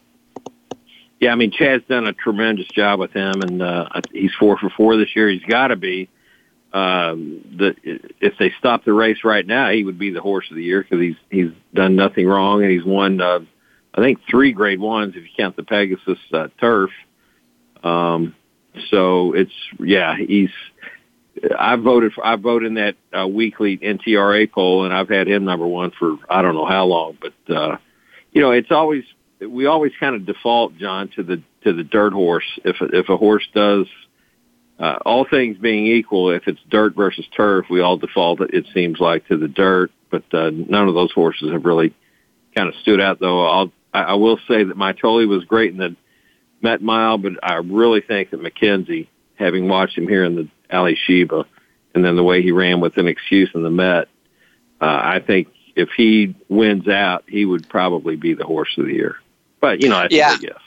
[1.20, 4.68] Yeah, I mean Chad's done a tremendous job with him, and uh, he's four for
[4.68, 5.30] four this year.
[5.30, 6.10] He's got to be
[6.72, 7.74] um, the,
[8.20, 10.82] if they stop the race right now, he would be the horse of the year
[10.82, 13.40] because he's he's done nothing wrong and he's won uh,
[13.94, 16.90] I think three grade ones if you count the Pegasus uh, turf.
[17.82, 18.34] Um,
[18.90, 20.50] so it's yeah he's
[21.58, 25.44] I voted for I voted in that uh, weekly NTRA poll and I've had him
[25.44, 27.78] number one for I don't know how long, but uh,
[28.32, 29.04] you know it's always
[29.40, 33.16] we always kind of default John to the to the dirt horse if if a
[33.16, 33.86] horse does
[34.78, 39.00] uh, all things being equal, if it's dirt versus turf, we all default, it seems
[39.00, 39.90] like, to the dirt.
[40.10, 41.94] But uh, none of those horses have really
[42.56, 43.44] kind of stood out, though.
[43.46, 45.96] I'll, I will say that Mitole was great in the
[46.62, 51.44] Met Mile, but I really think that McKinzie, having watched him here in the Alysheba,
[51.94, 54.08] and then the way he ran with an excuse in the Met,
[54.80, 58.92] uh, I think if he wins out, he would probably be the horse of the
[58.92, 59.16] year.
[59.60, 60.34] But you know, that's yeah.
[60.34, 60.60] a guess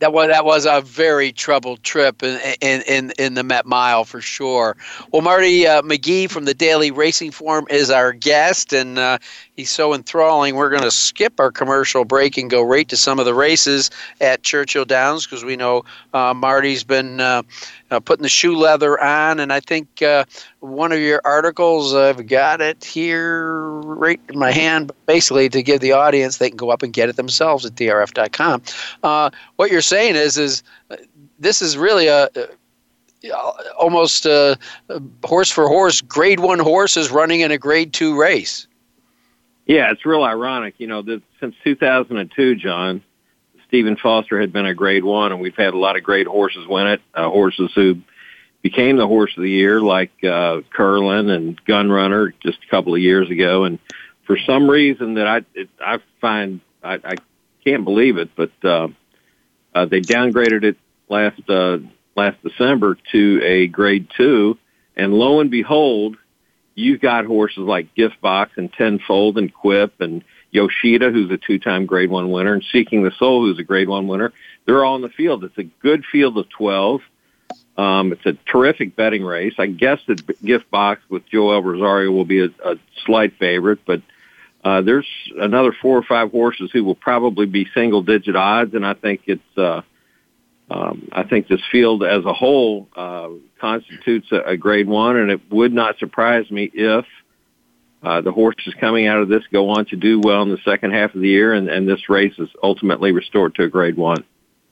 [0.00, 4.04] that was that was a very troubled trip in in in, in the Met Mile
[4.04, 4.76] for sure.
[5.12, 9.18] Well, Marty uh, McGee from the Daily Racing Form is our guest, and uh,
[9.56, 10.56] he's so enthralling.
[10.56, 13.90] We're going to skip our commercial break and go right to some of the races
[14.20, 15.84] at Churchill Downs because we know
[16.14, 17.20] uh, Marty's been
[17.90, 19.40] uh, uh, putting the shoe leather on.
[19.40, 20.24] And I think uh,
[20.60, 25.80] one of your articles, I've got it here right in my hand, basically to give
[25.80, 28.62] the audience, they can go up and get it themselves at drf.com.
[29.02, 30.96] Uh, what you're saying is, is uh,
[31.38, 32.28] this is really a,
[33.78, 34.58] almost a,
[35.24, 38.66] horse for horse, grade one horse is running in a grade two race.
[39.66, 40.74] Yeah, it's real ironic.
[40.78, 43.02] You know, that since 2002, John,
[43.70, 46.66] Stephen Foster had been a grade one, and we've had a lot of great horses
[46.66, 47.00] win it.
[47.14, 47.98] Uh, horses who
[48.62, 52.96] became the horse of the year, like uh, Curlin and Gun Runner, just a couple
[52.96, 53.62] of years ago.
[53.62, 53.78] And
[54.24, 57.14] for some reason that I it, I find I, I
[57.64, 58.88] can't believe it, but uh,
[59.72, 60.76] uh, they downgraded it
[61.08, 61.78] last uh,
[62.16, 64.58] last December to a grade two,
[64.96, 66.16] And lo and behold,
[66.74, 71.86] you've got horses like Gift Box and Tenfold and Quip and Yoshida, who's a two-time
[71.86, 74.32] Grade One winner, and Seeking the Soul, who's a Grade One winner.
[74.66, 75.44] They're all in the field.
[75.44, 77.02] It's a good field of twelve.
[77.76, 79.54] Um, it's a terrific betting race.
[79.58, 82.76] I guess the Gift Box with Joel Rosario will be a, a
[83.06, 84.02] slight favorite, but
[84.62, 88.94] uh, there's another four or five horses who will probably be single-digit odds, and I
[88.94, 89.56] think it's.
[89.56, 89.82] Uh,
[90.68, 93.30] um, I think this field as a whole uh,
[93.60, 97.06] constitutes a, a grade one, and it would not surprise me if
[98.02, 100.92] uh, the horses coming out of this go on to do well in the second
[100.92, 104.24] half of the year, and, and this race is ultimately restored to a grade one.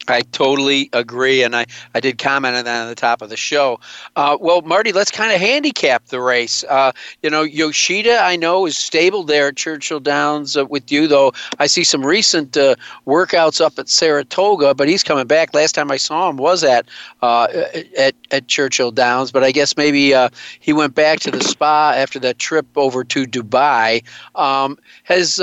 [0.09, 3.37] I totally agree, and I, I did comment on that on the top of the
[3.37, 3.81] show.
[4.17, 6.65] Uh, well, Marty, let's kind of handicap the race.
[6.69, 6.93] Uh,
[7.23, 11.33] you know, Yoshida, I know, is stable there at Churchill Downs uh, with you, though
[11.59, 15.55] I see some recent uh, workouts up at Saratoga, but he's coming back.
[15.55, 16.87] Last time I saw him was at
[17.23, 17.49] uh,
[17.97, 20.31] at, at Churchill Downs, but I guess maybe uh,
[20.61, 24.03] he went back to the spa after that trip over to Dubai.
[24.35, 25.41] Um, has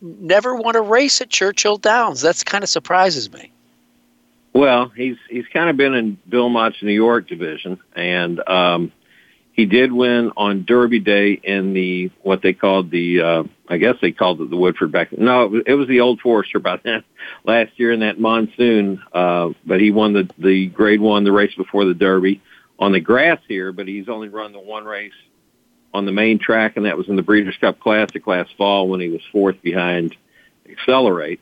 [0.00, 2.20] never won a race at Churchill Downs.
[2.20, 3.52] That's kind of surprises me.
[4.56, 8.90] Well, he's he's kind of been in Bill Mott's New York division, and um,
[9.52, 13.96] he did win on Derby Day in the what they called the uh, I guess
[14.00, 15.12] they called it the Woodford back.
[15.12, 17.04] No, it was, it was the Old Forester about that
[17.44, 19.02] last year in that monsoon.
[19.12, 22.40] Uh, but he won the the Grade One, the race before the Derby
[22.78, 23.72] on the grass here.
[23.72, 25.12] But he's only run the one race
[25.92, 29.00] on the main track, and that was in the Breeders' Cup Classic last fall when
[29.00, 30.16] he was fourth behind
[30.66, 31.40] Accelerate.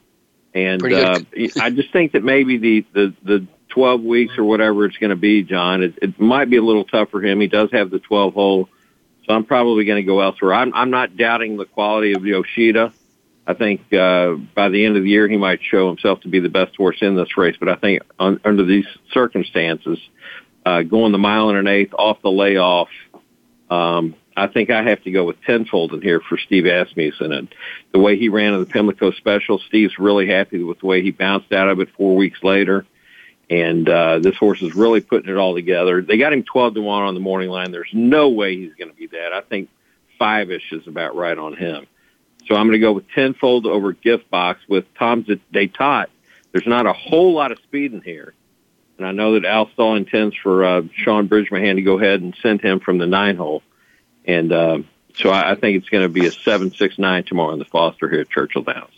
[0.55, 1.19] And uh,
[1.61, 5.17] I just think that maybe the, the, the 12 weeks or whatever it's going to
[5.17, 7.41] be, John, it, it might be a little tough for him.
[7.41, 8.69] He does have the 12 hole,
[9.27, 10.55] so I'm probably going to go elsewhere.
[10.55, 12.93] I'm, I'm not doubting the quality of Yoshida.
[13.47, 16.41] I think uh, by the end of the year he might show himself to be
[16.41, 17.57] the best horse in this race.
[17.59, 19.99] But I think on, under these circumstances,
[20.65, 22.89] uh, going the mile and an eighth off the layoff,
[23.71, 27.33] um, I think I have to go with tenfold in here for Steve Asmussen.
[27.33, 27.55] And
[27.93, 31.13] the way he ran in the Pimlico Special, Steve's really happy with the way he
[31.13, 32.85] bounced out of it four weeks later.
[33.49, 36.03] And uh, this horse is really putting it all together.
[36.03, 37.71] They got him 12 to 1 on the morning line.
[37.71, 39.33] There's no way he's going to be that.
[39.33, 39.69] I think
[40.19, 41.87] five ish is about right on him.
[42.47, 46.07] So I'm going to go with tenfold over gift box with Tom's d'Etat.
[46.53, 48.35] There's not a whole lot of speed in here.
[48.99, 52.37] And I know that Al Stall intends for uh, Shaun Bridgmohan to go ahead and
[52.43, 53.63] send him from the nine hole.
[54.25, 54.79] And uh,
[55.15, 57.65] so I, I think it's going to be a seven six nine tomorrow in the
[57.65, 58.93] Foster here at Churchill Downs.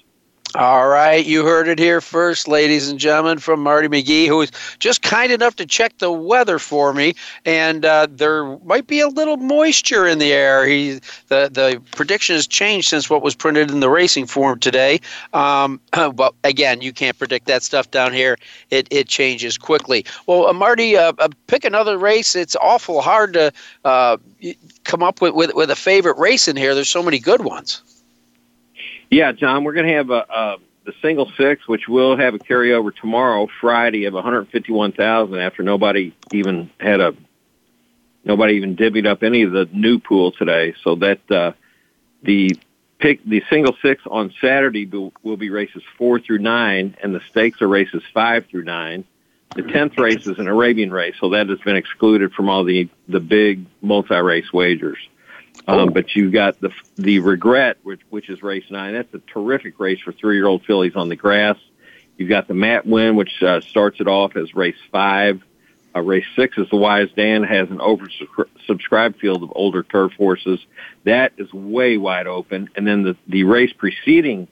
[0.56, 4.50] All right, you heard it here first, ladies and gentlemen, from Marty McGee, who was
[4.78, 7.12] just kind enough to check the weather for me,
[7.44, 10.66] and uh, there might be a little moisture in the air.
[10.66, 10.92] He,
[11.28, 15.00] the the prediction has changed since what was printed in the racing form today.
[15.34, 15.78] Um,
[16.14, 18.38] but again, you can't predict that stuff down here.
[18.70, 20.06] It it changes quickly.
[20.26, 22.34] Well, uh, Marty, uh, uh pick another race.
[22.34, 23.52] It's awful hard to
[23.84, 24.16] uh,
[24.84, 26.74] come up with, with with a favorite race in here.
[26.74, 27.82] There's so many good ones.
[29.10, 32.38] Yeah, John, we're going to have a, a the single six, which will have a
[32.38, 37.14] carryover tomorrow, Friday, of 151,000 after nobody even had a
[38.24, 40.74] nobody even divvied up any of the new pool today.
[40.82, 41.52] So that uh,
[42.22, 42.56] the
[42.98, 44.86] pick the single six on Saturday
[45.22, 49.04] will be races four through nine, and the stakes are races five through nine.
[49.54, 52.88] The tenth race is an Arabian race, so that has been excluded from all the
[53.08, 54.98] the big multi race wagers.
[55.68, 58.94] Um, but you've got the the regret, which which is race nine.
[58.94, 61.56] That's a terrific race for three year old fillies on the grass.
[62.16, 65.42] You've got the Matt Winn, which uh, starts it off as race five.
[65.94, 70.60] Uh, race six is the Wise Dan has an oversubscribed field of older turf horses.
[71.04, 72.70] That is way wide open.
[72.76, 74.48] And then the the race preceding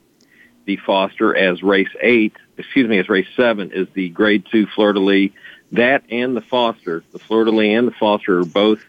[0.64, 4.94] the Foster as race eight, excuse me, as race seven is the Grade Two Fleur
[4.94, 5.30] de Lis.
[5.72, 8.80] That and the Foster, the Fleur de Lis and the Foster are both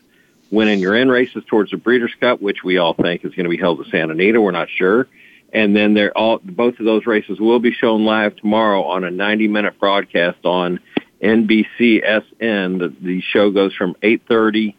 [0.56, 3.49] winning your in races towards the Breeders' Cup, which we all think is going to
[3.49, 4.41] be held at Santa Anita.
[4.41, 5.08] We're not sure.
[5.53, 9.12] And then they're all both of those races will be shown live tomorrow on a
[9.12, 10.80] 90 minute broadcast on
[11.22, 12.80] NBCSN.
[12.80, 14.76] The, the show goes from 8:30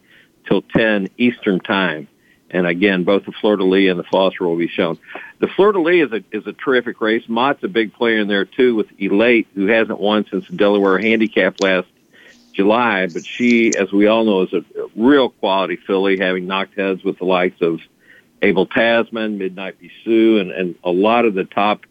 [0.47, 2.07] till 10 Eastern Time.
[2.49, 4.97] And again, both the de Lis and the Foster will be shown.
[5.39, 7.23] The de Lis is a is a terrific race.
[7.27, 10.97] Mott's a big player in there too with Elate, who hasn't won since the Delaware
[10.99, 11.87] Handicap last
[12.57, 17.03] July, but she, as we all know, is a real quality filly, having knocked heads
[17.03, 17.79] with the likes of
[18.41, 21.85] Abel Tasman, Midnight Bisou, and, and a lot of the top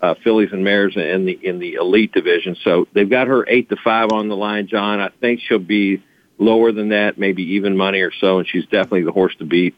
[0.00, 2.56] uh, fillies and mares in the in the elite division.
[2.64, 5.00] So they've got her eight to five on the line, John.
[5.00, 6.02] I think she'll be
[6.38, 9.74] lower than that, maybe even money or so, and she's definitely the horse to beat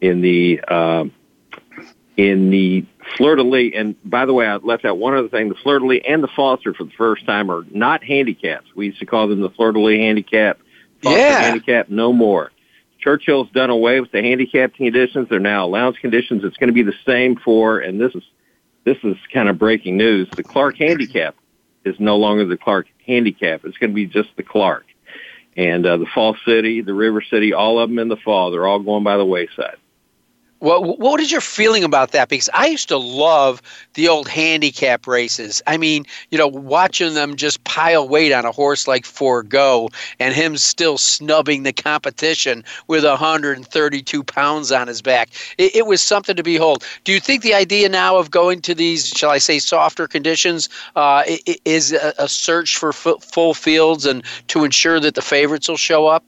[0.00, 1.04] in the uh,
[2.16, 2.84] in the
[3.16, 3.72] Fleur de Lis.
[3.74, 5.48] And by the way, I left out one other thing.
[5.48, 8.66] The Fleur de Lis and the Foster for the first time are not handicaps.
[8.74, 10.58] We used to call them the Fleur de Lis handicap
[11.02, 11.40] cost Yeah.
[11.40, 12.50] handicap, no more.
[13.00, 15.28] Churchill's done away with the handicap conditions.
[15.28, 16.42] They're now allowance conditions.
[16.44, 18.22] It's going to be the same for, and this is
[18.84, 20.28] this is kind of breaking news.
[20.36, 21.34] The Clark handicap
[21.84, 23.64] is no longer the Clark handicap.
[23.64, 24.84] It's going to be just the Clark.
[25.56, 28.66] And uh, the Fall City, the River City, all of them in the fall, they're
[28.66, 29.76] all going by the wayside.
[30.64, 32.30] What what is your feeling about that?
[32.30, 33.60] Because I used to love
[33.92, 35.60] the old handicap races.
[35.66, 40.34] I mean, you know, watching them just pile weight on a horse like Forego and
[40.34, 45.28] him still snubbing the competition with 132 pounds on his back.
[45.58, 46.82] It, it was something to behold.
[47.04, 50.70] Do you think the idea now of going to these, shall I say, softer conditions,
[50.96, 51.24] uh,
[51.66, 55.76] is a, a search for fu- full fields and to ensure that the favorites will
[55.76, 56.24] show up?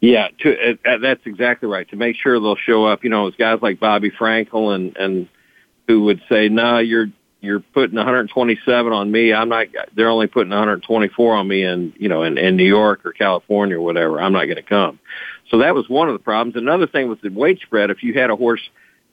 [0.00, 1.88] Yeah, to, uh, that's exactly right.
[1.90, 5.28] To make sure they'll show up, you know, it's guys like Bobby Frankel and and
[5.86, 7.08] who would say, "No, you're
[7.42, 9.32] you're putting 127 on me.
[9.32, 9.66] I'm not.
[9.94, 13.76] They're only putting 124 on me in you know in, in New York or California
[13.76, 14.20] or whatever.
[14.20, 14.98] I'm not going to come."
[15.50, 16.56] So that was one of the problems.
[16.56, 17.90] Another thing was the weight spread.
[17.90, 18.60] If you had a horse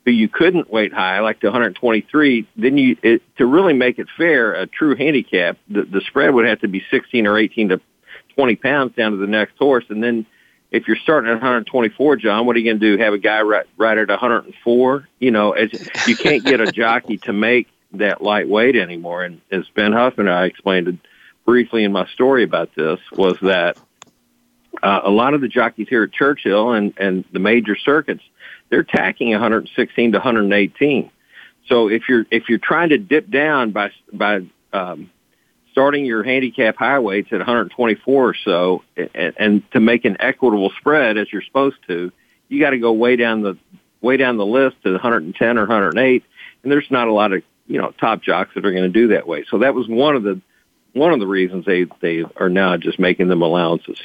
[0.05, 4.07] who you couldn't weight high, like the 123, then you it, to really make it
[4.15, 7.81] fair, a true handicap, the, the spread would have to be 16 or 18 to
[8.35, 10.25] 20 pounds down to the next horse, and then
[10.71, 13.01] if you're starting at 124, John, what are you going to do?
[13.01, 15.07] Have a guy ride, ride at 104?
[15.19, 15.71] You know, as
[16.07, 19.23] you can't get a jockey to make that lightweight anymore.
[19.23, 20.95] And as Ben Huffman and I explained it
[21.45, 23.77] briefly in my story about this, was that
[24.83, 28.23] uh, a lot of the jockeys here at Churchill and, and the major circuits,
[28.69, 31.11] they're tacking 116 to 118.
[31.67, 34.41] So if you're if you're trying to dip down by by
[34.71, 35.09] um,
[35.77, 40.71] starting your handicap high weights at 124 or so, and, and to make an equitable
[40.79, 42.11] spread as you're supposed to,
[42.49, 43.55] you got to go way down the
[44.01, 46.23] way down the list to 110 or 108,
[46.63, 49.09] and there's not a lot of you know top jocks that are going to do
[49.09, 49.45] that way.
[49.51, 50.41] So that was one of the
[50.93, 53.99] one of the reasons they they are now just making them allowances.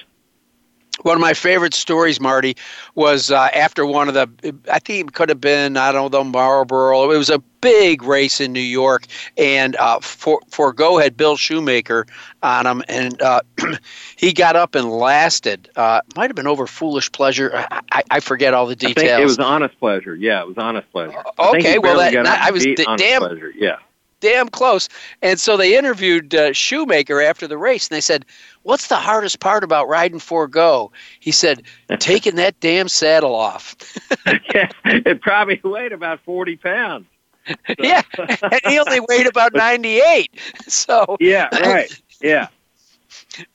[1.03, 2.57] One of my favorite stories, Marty,
[2.95, 6.25] was uh, after one of the, I think it could have been, I don't know,
[6.25, 7.11] Marlboro.
[7.11, 12.07] It was a big race in New York, and uh, for Forego had Bill Shoemaker
[12.43, 13.41] on him, and uh,
[14.17, 15.71] he got up and lasted.
[15.77, 17.55] Uh, might have been over Foolish Pleasure.
[17.55, 19.21] I, I, I forget all the details.
[19.21, 20.15] it was honest pleasure.
[20.15, 21.23] Yeah, it was honest pleasure.
[21.39, 23.53] Okay, well, that, out I was d- damn pleasure.
[23.55, 23.79] Yeah.
[24.23, 24.89] Damn close.
[25.21, 28.25] And so they interviewed uh, Shoemaker after the race, and they said,
[28.63, 31.65] "What's the hardest part about riding Forego?" He said,
[31.99, 33.77] "Taking that damn saddle off."
[34.55, 37.07] yeah, it probably weighed about 40 pounds.
[37.81, 40.31] yeah, and he only weighed about ninety-eight.
[40.69, 41.91] So Yeah, right.
[42.21, 42.47] Yeah,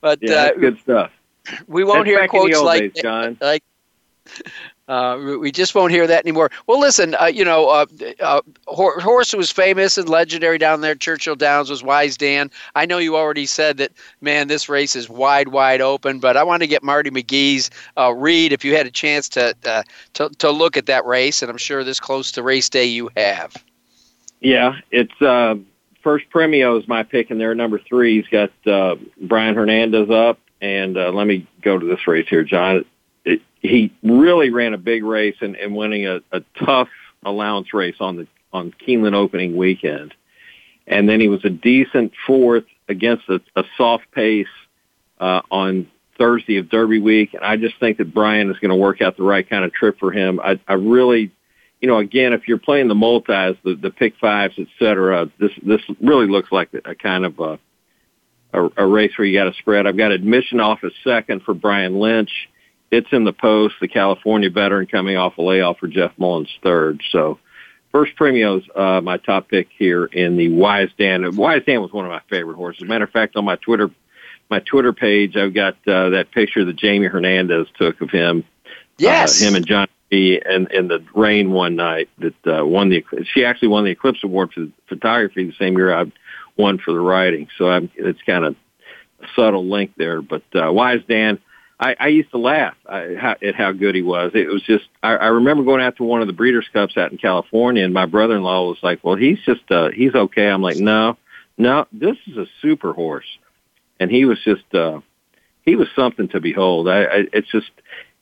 [0.02, 1.10] but yeah, uh, good stuff.
[1.66, 3.38] we won't That's hear back in the quotes like days, John.
[3.40, 3.64] like.
[4.88, 6.50] Uh, we- just won't hear that anymore.
[6.66, 7.86] Well, listen, uh, you know, uh,
[8.20, 10.94] uh, Horse was famous and legendary down there.
[10.94, 12.50] Churchill Downs was Wise Dan.
[12.74, 16.20] I know you already said that, man, this race is wide, wide open.
[16.20, 19.54] But I want to get Marty McGee's uh, read if you had a chance to,
[19.66, 19.82] uh,
[20.14, 23.10] to to look at that race, and I'm sure this close to race day you
[23.16, 23.54] have.
[24.40, 25.12] Yeah, it's
[26.02, 28.22] first Premio is my pick, and they're number three.
[28.22, 28.52] He's got
[29.20, 32.84] Brian Hernandez up, and let me go to this race here, John.
[33.28, 36.88] It, he really ran a big race and, and winning a, a tough
[37.24, 40.14] allowance race on the on Keeneland opening weekend,
[40.86, 44.46] and then he was a decent fourth against a, a soft pace
[45.20, 48.76] uh, on Thursday of Derby week, and I just think that Brian is going to
[48.76, 50.40] work out the right kind of trip for him.
[50.40, 51.30] I, I really
[51.80, 55.52] you know, again, if you're playing the multis, the, the pick fives, et cetera, this,
[55.64, 57.58] this really looks like a kind of a,
[58.52, 59.86] a, a race where you got to spread.
[59.86, 62.30] I've got Admission Office second for Brian Lynch.
[62.90, 67.02] It's in the post, the California veteran coming off a layoff for Jeff Mullins third.
[67.10, 67.38] So
[67.92, 71.36] first premio's, uh, my top pick here in the Wise Dan.
[71.36, 72.88] Wise Dan was one of my favorite horses.
[72.88, 73.90] Matter of fact, on my Twitter,
[74.50, 78.44] my Twitter page, I've got, uh, that picture that Jamie Hernandez took of him.
[78.96, 79.42] Yes.
[79.42, 80.40] Uh, him and John B.
[80.44, 83.04] and in the rain one night that uh, won the.
[83.34, 86.10] She actually won the Eclipse Award for photography the same year I
[86.56, 87.48] won for the writing.
[87.58, 88.56] So I'm, it's kind of
[89.20, 90.22] a subtle link there.
[90.22, 91.38] But uh, Wise Dan,
[91.80, 94.32] I, I used to laugh at how good he was.
[94.34, 97.12] It was just I, I remember going out to one of the Breeders' Cups out
[97.12, 100.78] in California, and my brother-in-law was like, "Well, he's just uh, he's okay." I'm like,
[100.78, 101.16] "No,
[101.56, 103.38] no, this is a super horse,"
[104.00, 105.00] and he was just uh,
[105.64, 106.88] he was something to behold.
[106.88, 107.70] I, I it's just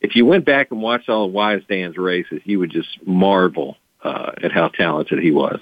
[0.02, 3.78] if you went back and watched all of Wise Dan's races, you would just marvel
[4.04, 5.61] uh, at how talented he was.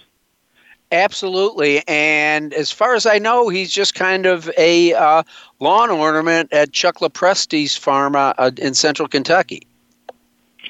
[0.94, 1.82] Absolutely.
[1.88, 5.24] And as far as I know, he's just kind of a uh,
[5.58, 9.66] lawn ornament at Chuck LoPresti's farm uh, uh, in central Kentucky.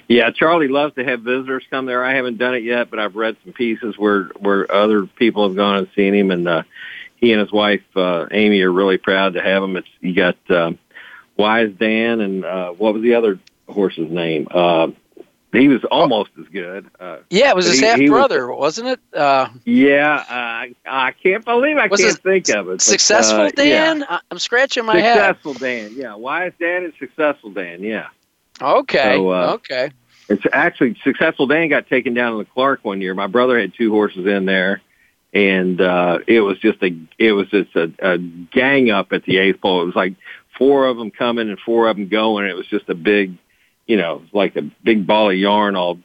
[0.09, 2.03] Yeah, Charlie loves to have visitors come there.
[2.03, 5.57] I haven't done it yet, but I've read some pieces where where other people have
[5.57, 6.63] gone and seen him, and uh,
[7.17, 9.77] he and his wife uh, Amy are really proud to have him.
[9.77, 10.73] It's you got uh,
[11.37, 14.49] Wise Dan, and uh, what was the other horse's name?
[14.51, 14.89] Uh,
[15.57, 16.87] he was almost as good.
[16.99, 19.01] Uh, Yeah, it was his he- half he was- brother, wasn't it?
[19.13, 22.73] Uh, yeah, uh, I can't believe I can't think of it.
[22.73, 23.51] but, successful uh.
[23.51, 24.05] Dan.
[24.09, 25.17] I- I'm scratching my head.
[25.17, 26.15] Successful Dan, yeah.
[26.15, 28.09] Wise Dan and Successful Dan, yeah.
[28.63, 29.91] Okay, So, uh, okay.
[30.29, 33.15] It's actually Successful Dan got taken down in the Clark one year.
[33.15, 34.81] My brother had two horses in there,
[35.35, 39.37] and uh, it was just a it was just a, a gang up at the
[39.39, 39.83] eighth pole.
[39.83, 40.15] It was like
[40.57, 42.47] four of them coming and four of them going.
[42.47, 43.37] It was just a big,
[43.87, 45.99] you know, like a big ball of yarn all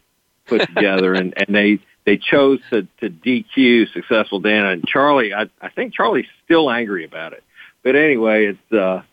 [0.45, 5.33] put together, and and they they chose to to DQ Successful Dan and Charlie.
[5.33, 7.43] I I think Charlie's still angry about it,
[7.83, 9.03] but anyway, it's uh,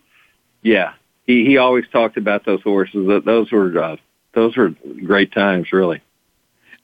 [0.63, 0.95] yeah.
[1.27, 3.23] He he always talked about those horses.
[3.25, 3.97] Those were uh,
[4.33, 6.01] those were great times, really.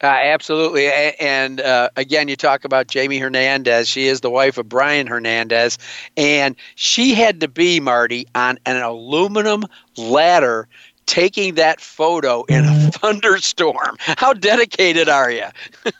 [0.03, 0.91] Uh, absolutely.
[1.21, 3.89] And uh, again, you talk about Jamie Hernandez.
[3.89, 5.79] She is the wife of Brian Hernandez.
[6.17, 9.63] And she had to be, Marty, on an aluminum
[9.97, 10.67] ladder
[11.07, 13.97] taking that photo in a thunderstorm.
[13.99, 15.47] How dedicated are you?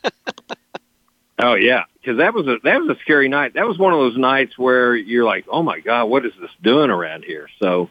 [1.39, 3.55] Oh yeah, because that was a that was a scary night.
[3.55, 6.51] That was one of those nights where you're like, oh my god, what is this
[6.63, 7.49] doing around here?
[7.59, 7.91] So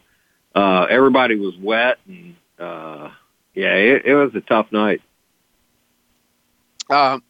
[0.55, 3.09] uh, everybody was wet, and uh,
[3.53, 5.01] yeah, it, it was a tough night.
[6.89, 7.24] Um,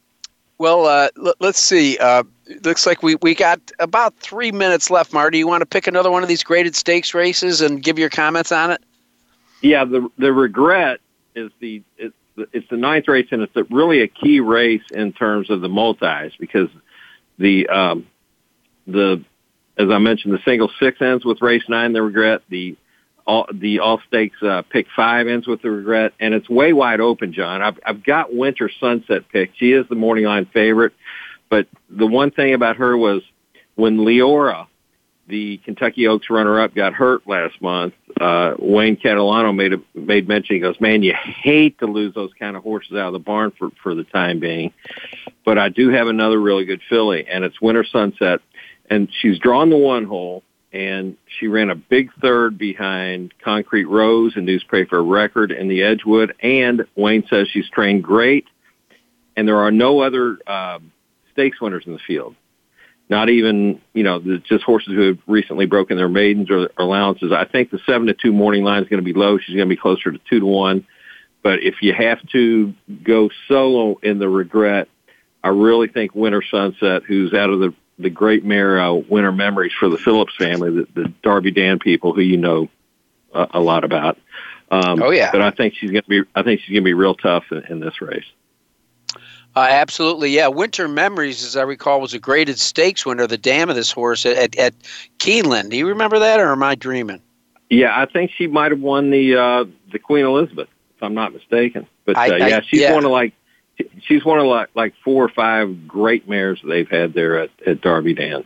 [0.59, 1.97] well, uh, l- let's see.
[1.97, 2.23] Uh,
[2.63, 5.39] looks like we, we got about three minutes left, Marty.
[5.39, 8.51] You want to pick another one of these graded stakes races and give your comments
[8.51, 8.81] on it?
[9.61, 10.99] Yeah, the the regret
[11.35, 14.83] is the it's the, it's the ninth race, and it's a, really a key race
[14.91, 16.69] in terms of the multis because
[17.37, 18.07] the um,
[18.87, 19.23] the
[19.77, 21.93] as I mentioned, the single six ends with race nine.
[21.93, 22.75] The regret the
[23.25, 26.99] all the all stakes uh, pick five ends with the regret, and it's way wide
[26.99, 27.61] open, John.
[27.61, 29.57] I've I've got Winter Sunset picked.
[29.57, 30.93] She is the morning line favorite,
[31.49, 33.21] but the one thing about her was
[33.75, 34.67] when Liora,
[35.31, 37.93] the Kentucky Oaks runner-up, got hurt last month.
[38.19, 40.57] Uh, Wayne Catalano made a, made mention.
[40.57, 43.51] He goes, "Man, you hate to lose those kind of horses out of the barn
[43.57, 44.73] for for the time being."
[45.43, 48.41] But I do have another really good filly, and it's Winter Sunset,
[48.89, 54.33] and she's drawn the one hole and she ran a big third behind Concrete Rose
[54.35, 56.33] and Newspaperofrecord in the Edgewood.
[56.41, 58.45] And Wayne says she's trained great,
[59.35, 60.79] and there are no other uh,
[61.33, 62.35] stakes winners in the field.
[63.11, 67.33] Not even you know the, just horses who have recently broken their maidens or allowances.
[67.33, 69.37] I think the seven to two morning line is going to be low.
[69.37, 70.87] She's going to be closer to two to one.
[71.43, 74.87] But if you have to go solo in the regret,
[75.43, 79.73] I really think Winter Sunset, who's out of the the great mare uh, winter memories
[79.77, 82.69] for the Phillips family, the, the Darby Dan people who you know
[83.33, 84.17] uh, a lot about.
[84.71, 85.31] Um, Oh, yeah.
[85.33, 86.21] But I think she's going to be.
[86.33, 88.23] I think she's going to be real tough in, in this race.
[89.55, 90.47] Uh, absolutely, yeah.
[90.47, 94.25] Winter Memories, as I recall, was a graded stakes winner, the dam of this horse
[94.25, 94.73] at, at, at
[95.19, 95.69] Keeneland.
[95.71, 97.21] Do you remember that, or am I dreaming?
[97.69, 101.33] Yeah, I think she might have won the uh, the Queen Elizabeth, if I'm not
[101.33, 101.85] mistaken.
[102.05, 102.93] But uh, I- yeah, she's yeah.
[102.93, 103.33] one of like
[104.01, 107.81] she's one of like like four or five great mares they've had there at, at
[107.81, 108.45] Darby Dan.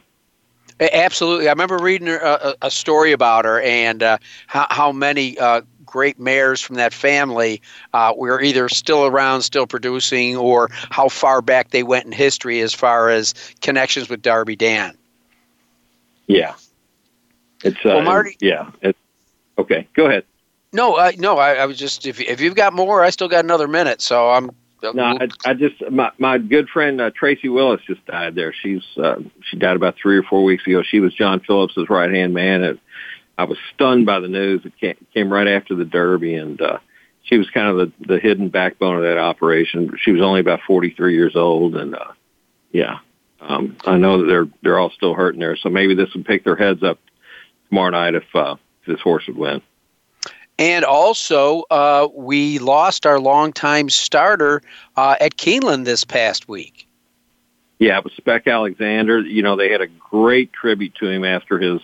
[0.79, 1.47] Absolutely.
[1.47, 5.61] I remember reading uh, a, a story about her and uh, how, how many uh,
[5.95, 7.61] great mares from that family
[7.93, 12.59] uh, were either still around, still producing, or how far back they went in history
[12.59, 14.97] as far as connections with Darby Dan.
[16.27, 16.55] Yeah,
[17.63, 18.99] it's uh, Well, Marty- Yeah, it's
[19.57, 19.87] okay.
[19.93, 20.25] Go ahead.
[20.73, 21.37] No, uh, no.
[21.37, 24.31] I, I was just if if you've got more, I still got another minute, so
[24.31, 24.51] I'm.
[24.83, 28.51] No, I, I just my my good friend uh, Tracy Willis just died there.
[28.51, 29.15] She's uh,
[29.49, 30.83] she died about three or four weeks ago.
[30.83, 32.77] She was John Phillips's right hand man.
[33.37, 34.65] I was stunned by the news.
[34.65, 36.79] It came, right after the Derby, and uh,
[37.23, 39.91] she was kind of the the hidden backbone of that operation.
[39.99, 42.11] She was only about forty three years old, and uh,
[42.71, 42.99] yeah,
[43.41, 45.57] um, I know that they're they're all still hurting there.
[45.57, 46.99] So maybe this would pick their heads up
[47.69, 49.61] tomorrow night if uh, if this horse would win.
[50.57, 54.61] And also, uh, we lost our longtime starter
[54.95, 56.87] uh, at Keeneland this past week.
[57.77, 59.19] Yeah, it was Spec Alexander.
[59.19, 61.81] You know, they had a great tribute to him after his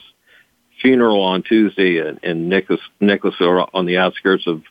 [0.81, 4.63] funeral on Tuesday in, in Nicholas, Nicholasville on the outskirts of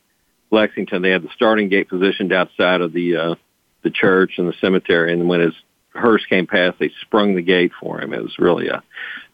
[0.51, 1.03] Lexington.
[1.03, 3.35] They had the starting gate positioned outside of the uh,
[3.83, 5.55] the church and the cemetery, and when his
[5.95, 8.13] hearse came past, they sprung the gate for him.
[8.13, 8.81] It was really, uh,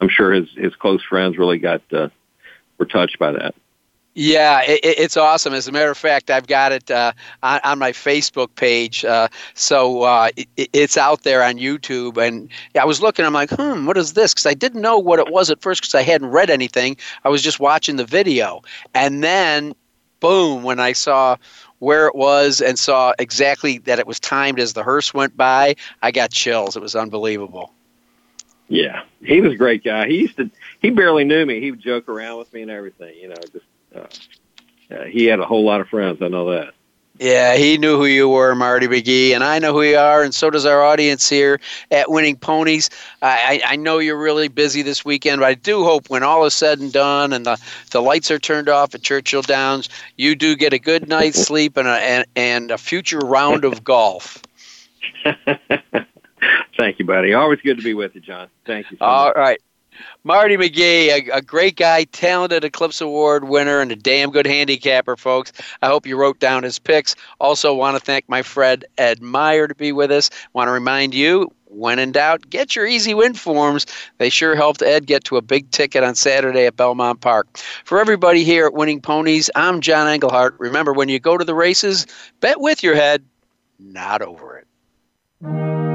[0.01, 2.09] I'm sure his his close friends really got uh,
[2.79, 3.55] were touched by that.
[4.19, 5.53] Yeah, it, it- it's awesome.
[5.53, 7.13] As a matter of fact, I've got it uh,
[7.43, 12.17] on, on my Facebook page, uh, so uh, it, it's out there on YouTube.
[12.17, 12.49] And
[12.81, 14.33] I was looking, I'm like, hmm, what is this?
[14.33, 16.97] Because I didn't know what it was at first because I hadn't read anything.
[17.25, 18.63] I was just watching the video,
[18.95, 19.75] and then,
[20.21, 21.37] boom, when I saw
[21.81, 25.77] where it was and saw exactly that it was timed as the hearse went by,
[26.01, 26.75] I got chills.
[26.75, 27.71] It was unbelievable.
[28.69, 30.09] Yeah, he was a great guy.
[30.09, 30.51] He used to.
[30.81, 31.61] He barely knew me.
[31.61, 33.15] He would joke around with me and everything.
[33.21, 33.67] You know, just
[33.97, 36.21] uh, he had a whole lot of friends.
[36.23, 36.75] I know that.
[37.19, 40.35] Yeah, he knew who you were, Marty McGee, and I know who you are, and
[40.35, 41.59] so does our audience here
[41.91, 42.91] at Winning Ponies.
[43.23, 46.53] I, I know you're really busy this weekend, but I do hope when all is
[46.53, 47.59] said and done and the,
[47.91, 51.79] the lights are turned off at Churchill Downs, you do get a good night's sleep
[51.79, 54.43] and a, and, and a future round of golf.
[56.77, 57.35] Thank you, buddy.
[57.35, 58.49] Always good to be with you, John.
[58.67, 58.99] Thank you.
[58.99, 59.61] So All right.
[60.25, 65.17] Marty McGee, a, a great guy, talented Eclipse Award winner, and a damn good handicapper,
[65.17, 65.53] folks.
[65.83, 67.15] I hope you wrote down his picks.
[67.41, 70.31] Also, want to thank my friend Ed Meyer to be with us.
[70.53, 73.87] Want to remind you, when in doubt, get your E-Z Win forms.
[74.19, 77.57] They sure helped Ed get to a big ticket on Saturday at Belmont Park.
[77.85, 80.55] For everybody here at Winning Ponies, I'm John Englehart.
[80.59, 82.07] Remember, when you go to the races,
[82.41, 83.25] bet with your head,
[83.79, 85.76] not over it.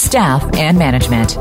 [0.00, 1.36] staff, and management.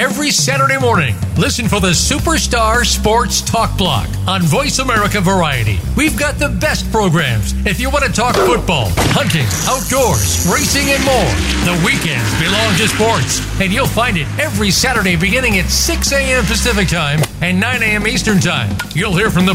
[0.00, 5.78] Every Saturday morning, listen for the Superstar Sports Talk Block on Voice America Variety.
[5.94, 11.04] We've got the best programs if you want to talk football, hunting, outdoors, racing, and
[11.04, 11.30] more.
[11.68, 16.44] The weekends belong to sports, and you'll find it every Saturday beginning at 6 a.m.
[16.46, 18.06] Pacific Time and 9 a.m.
[18.06, 18.74] Eastern Time.
[18.94, 19.54] You'll hear from the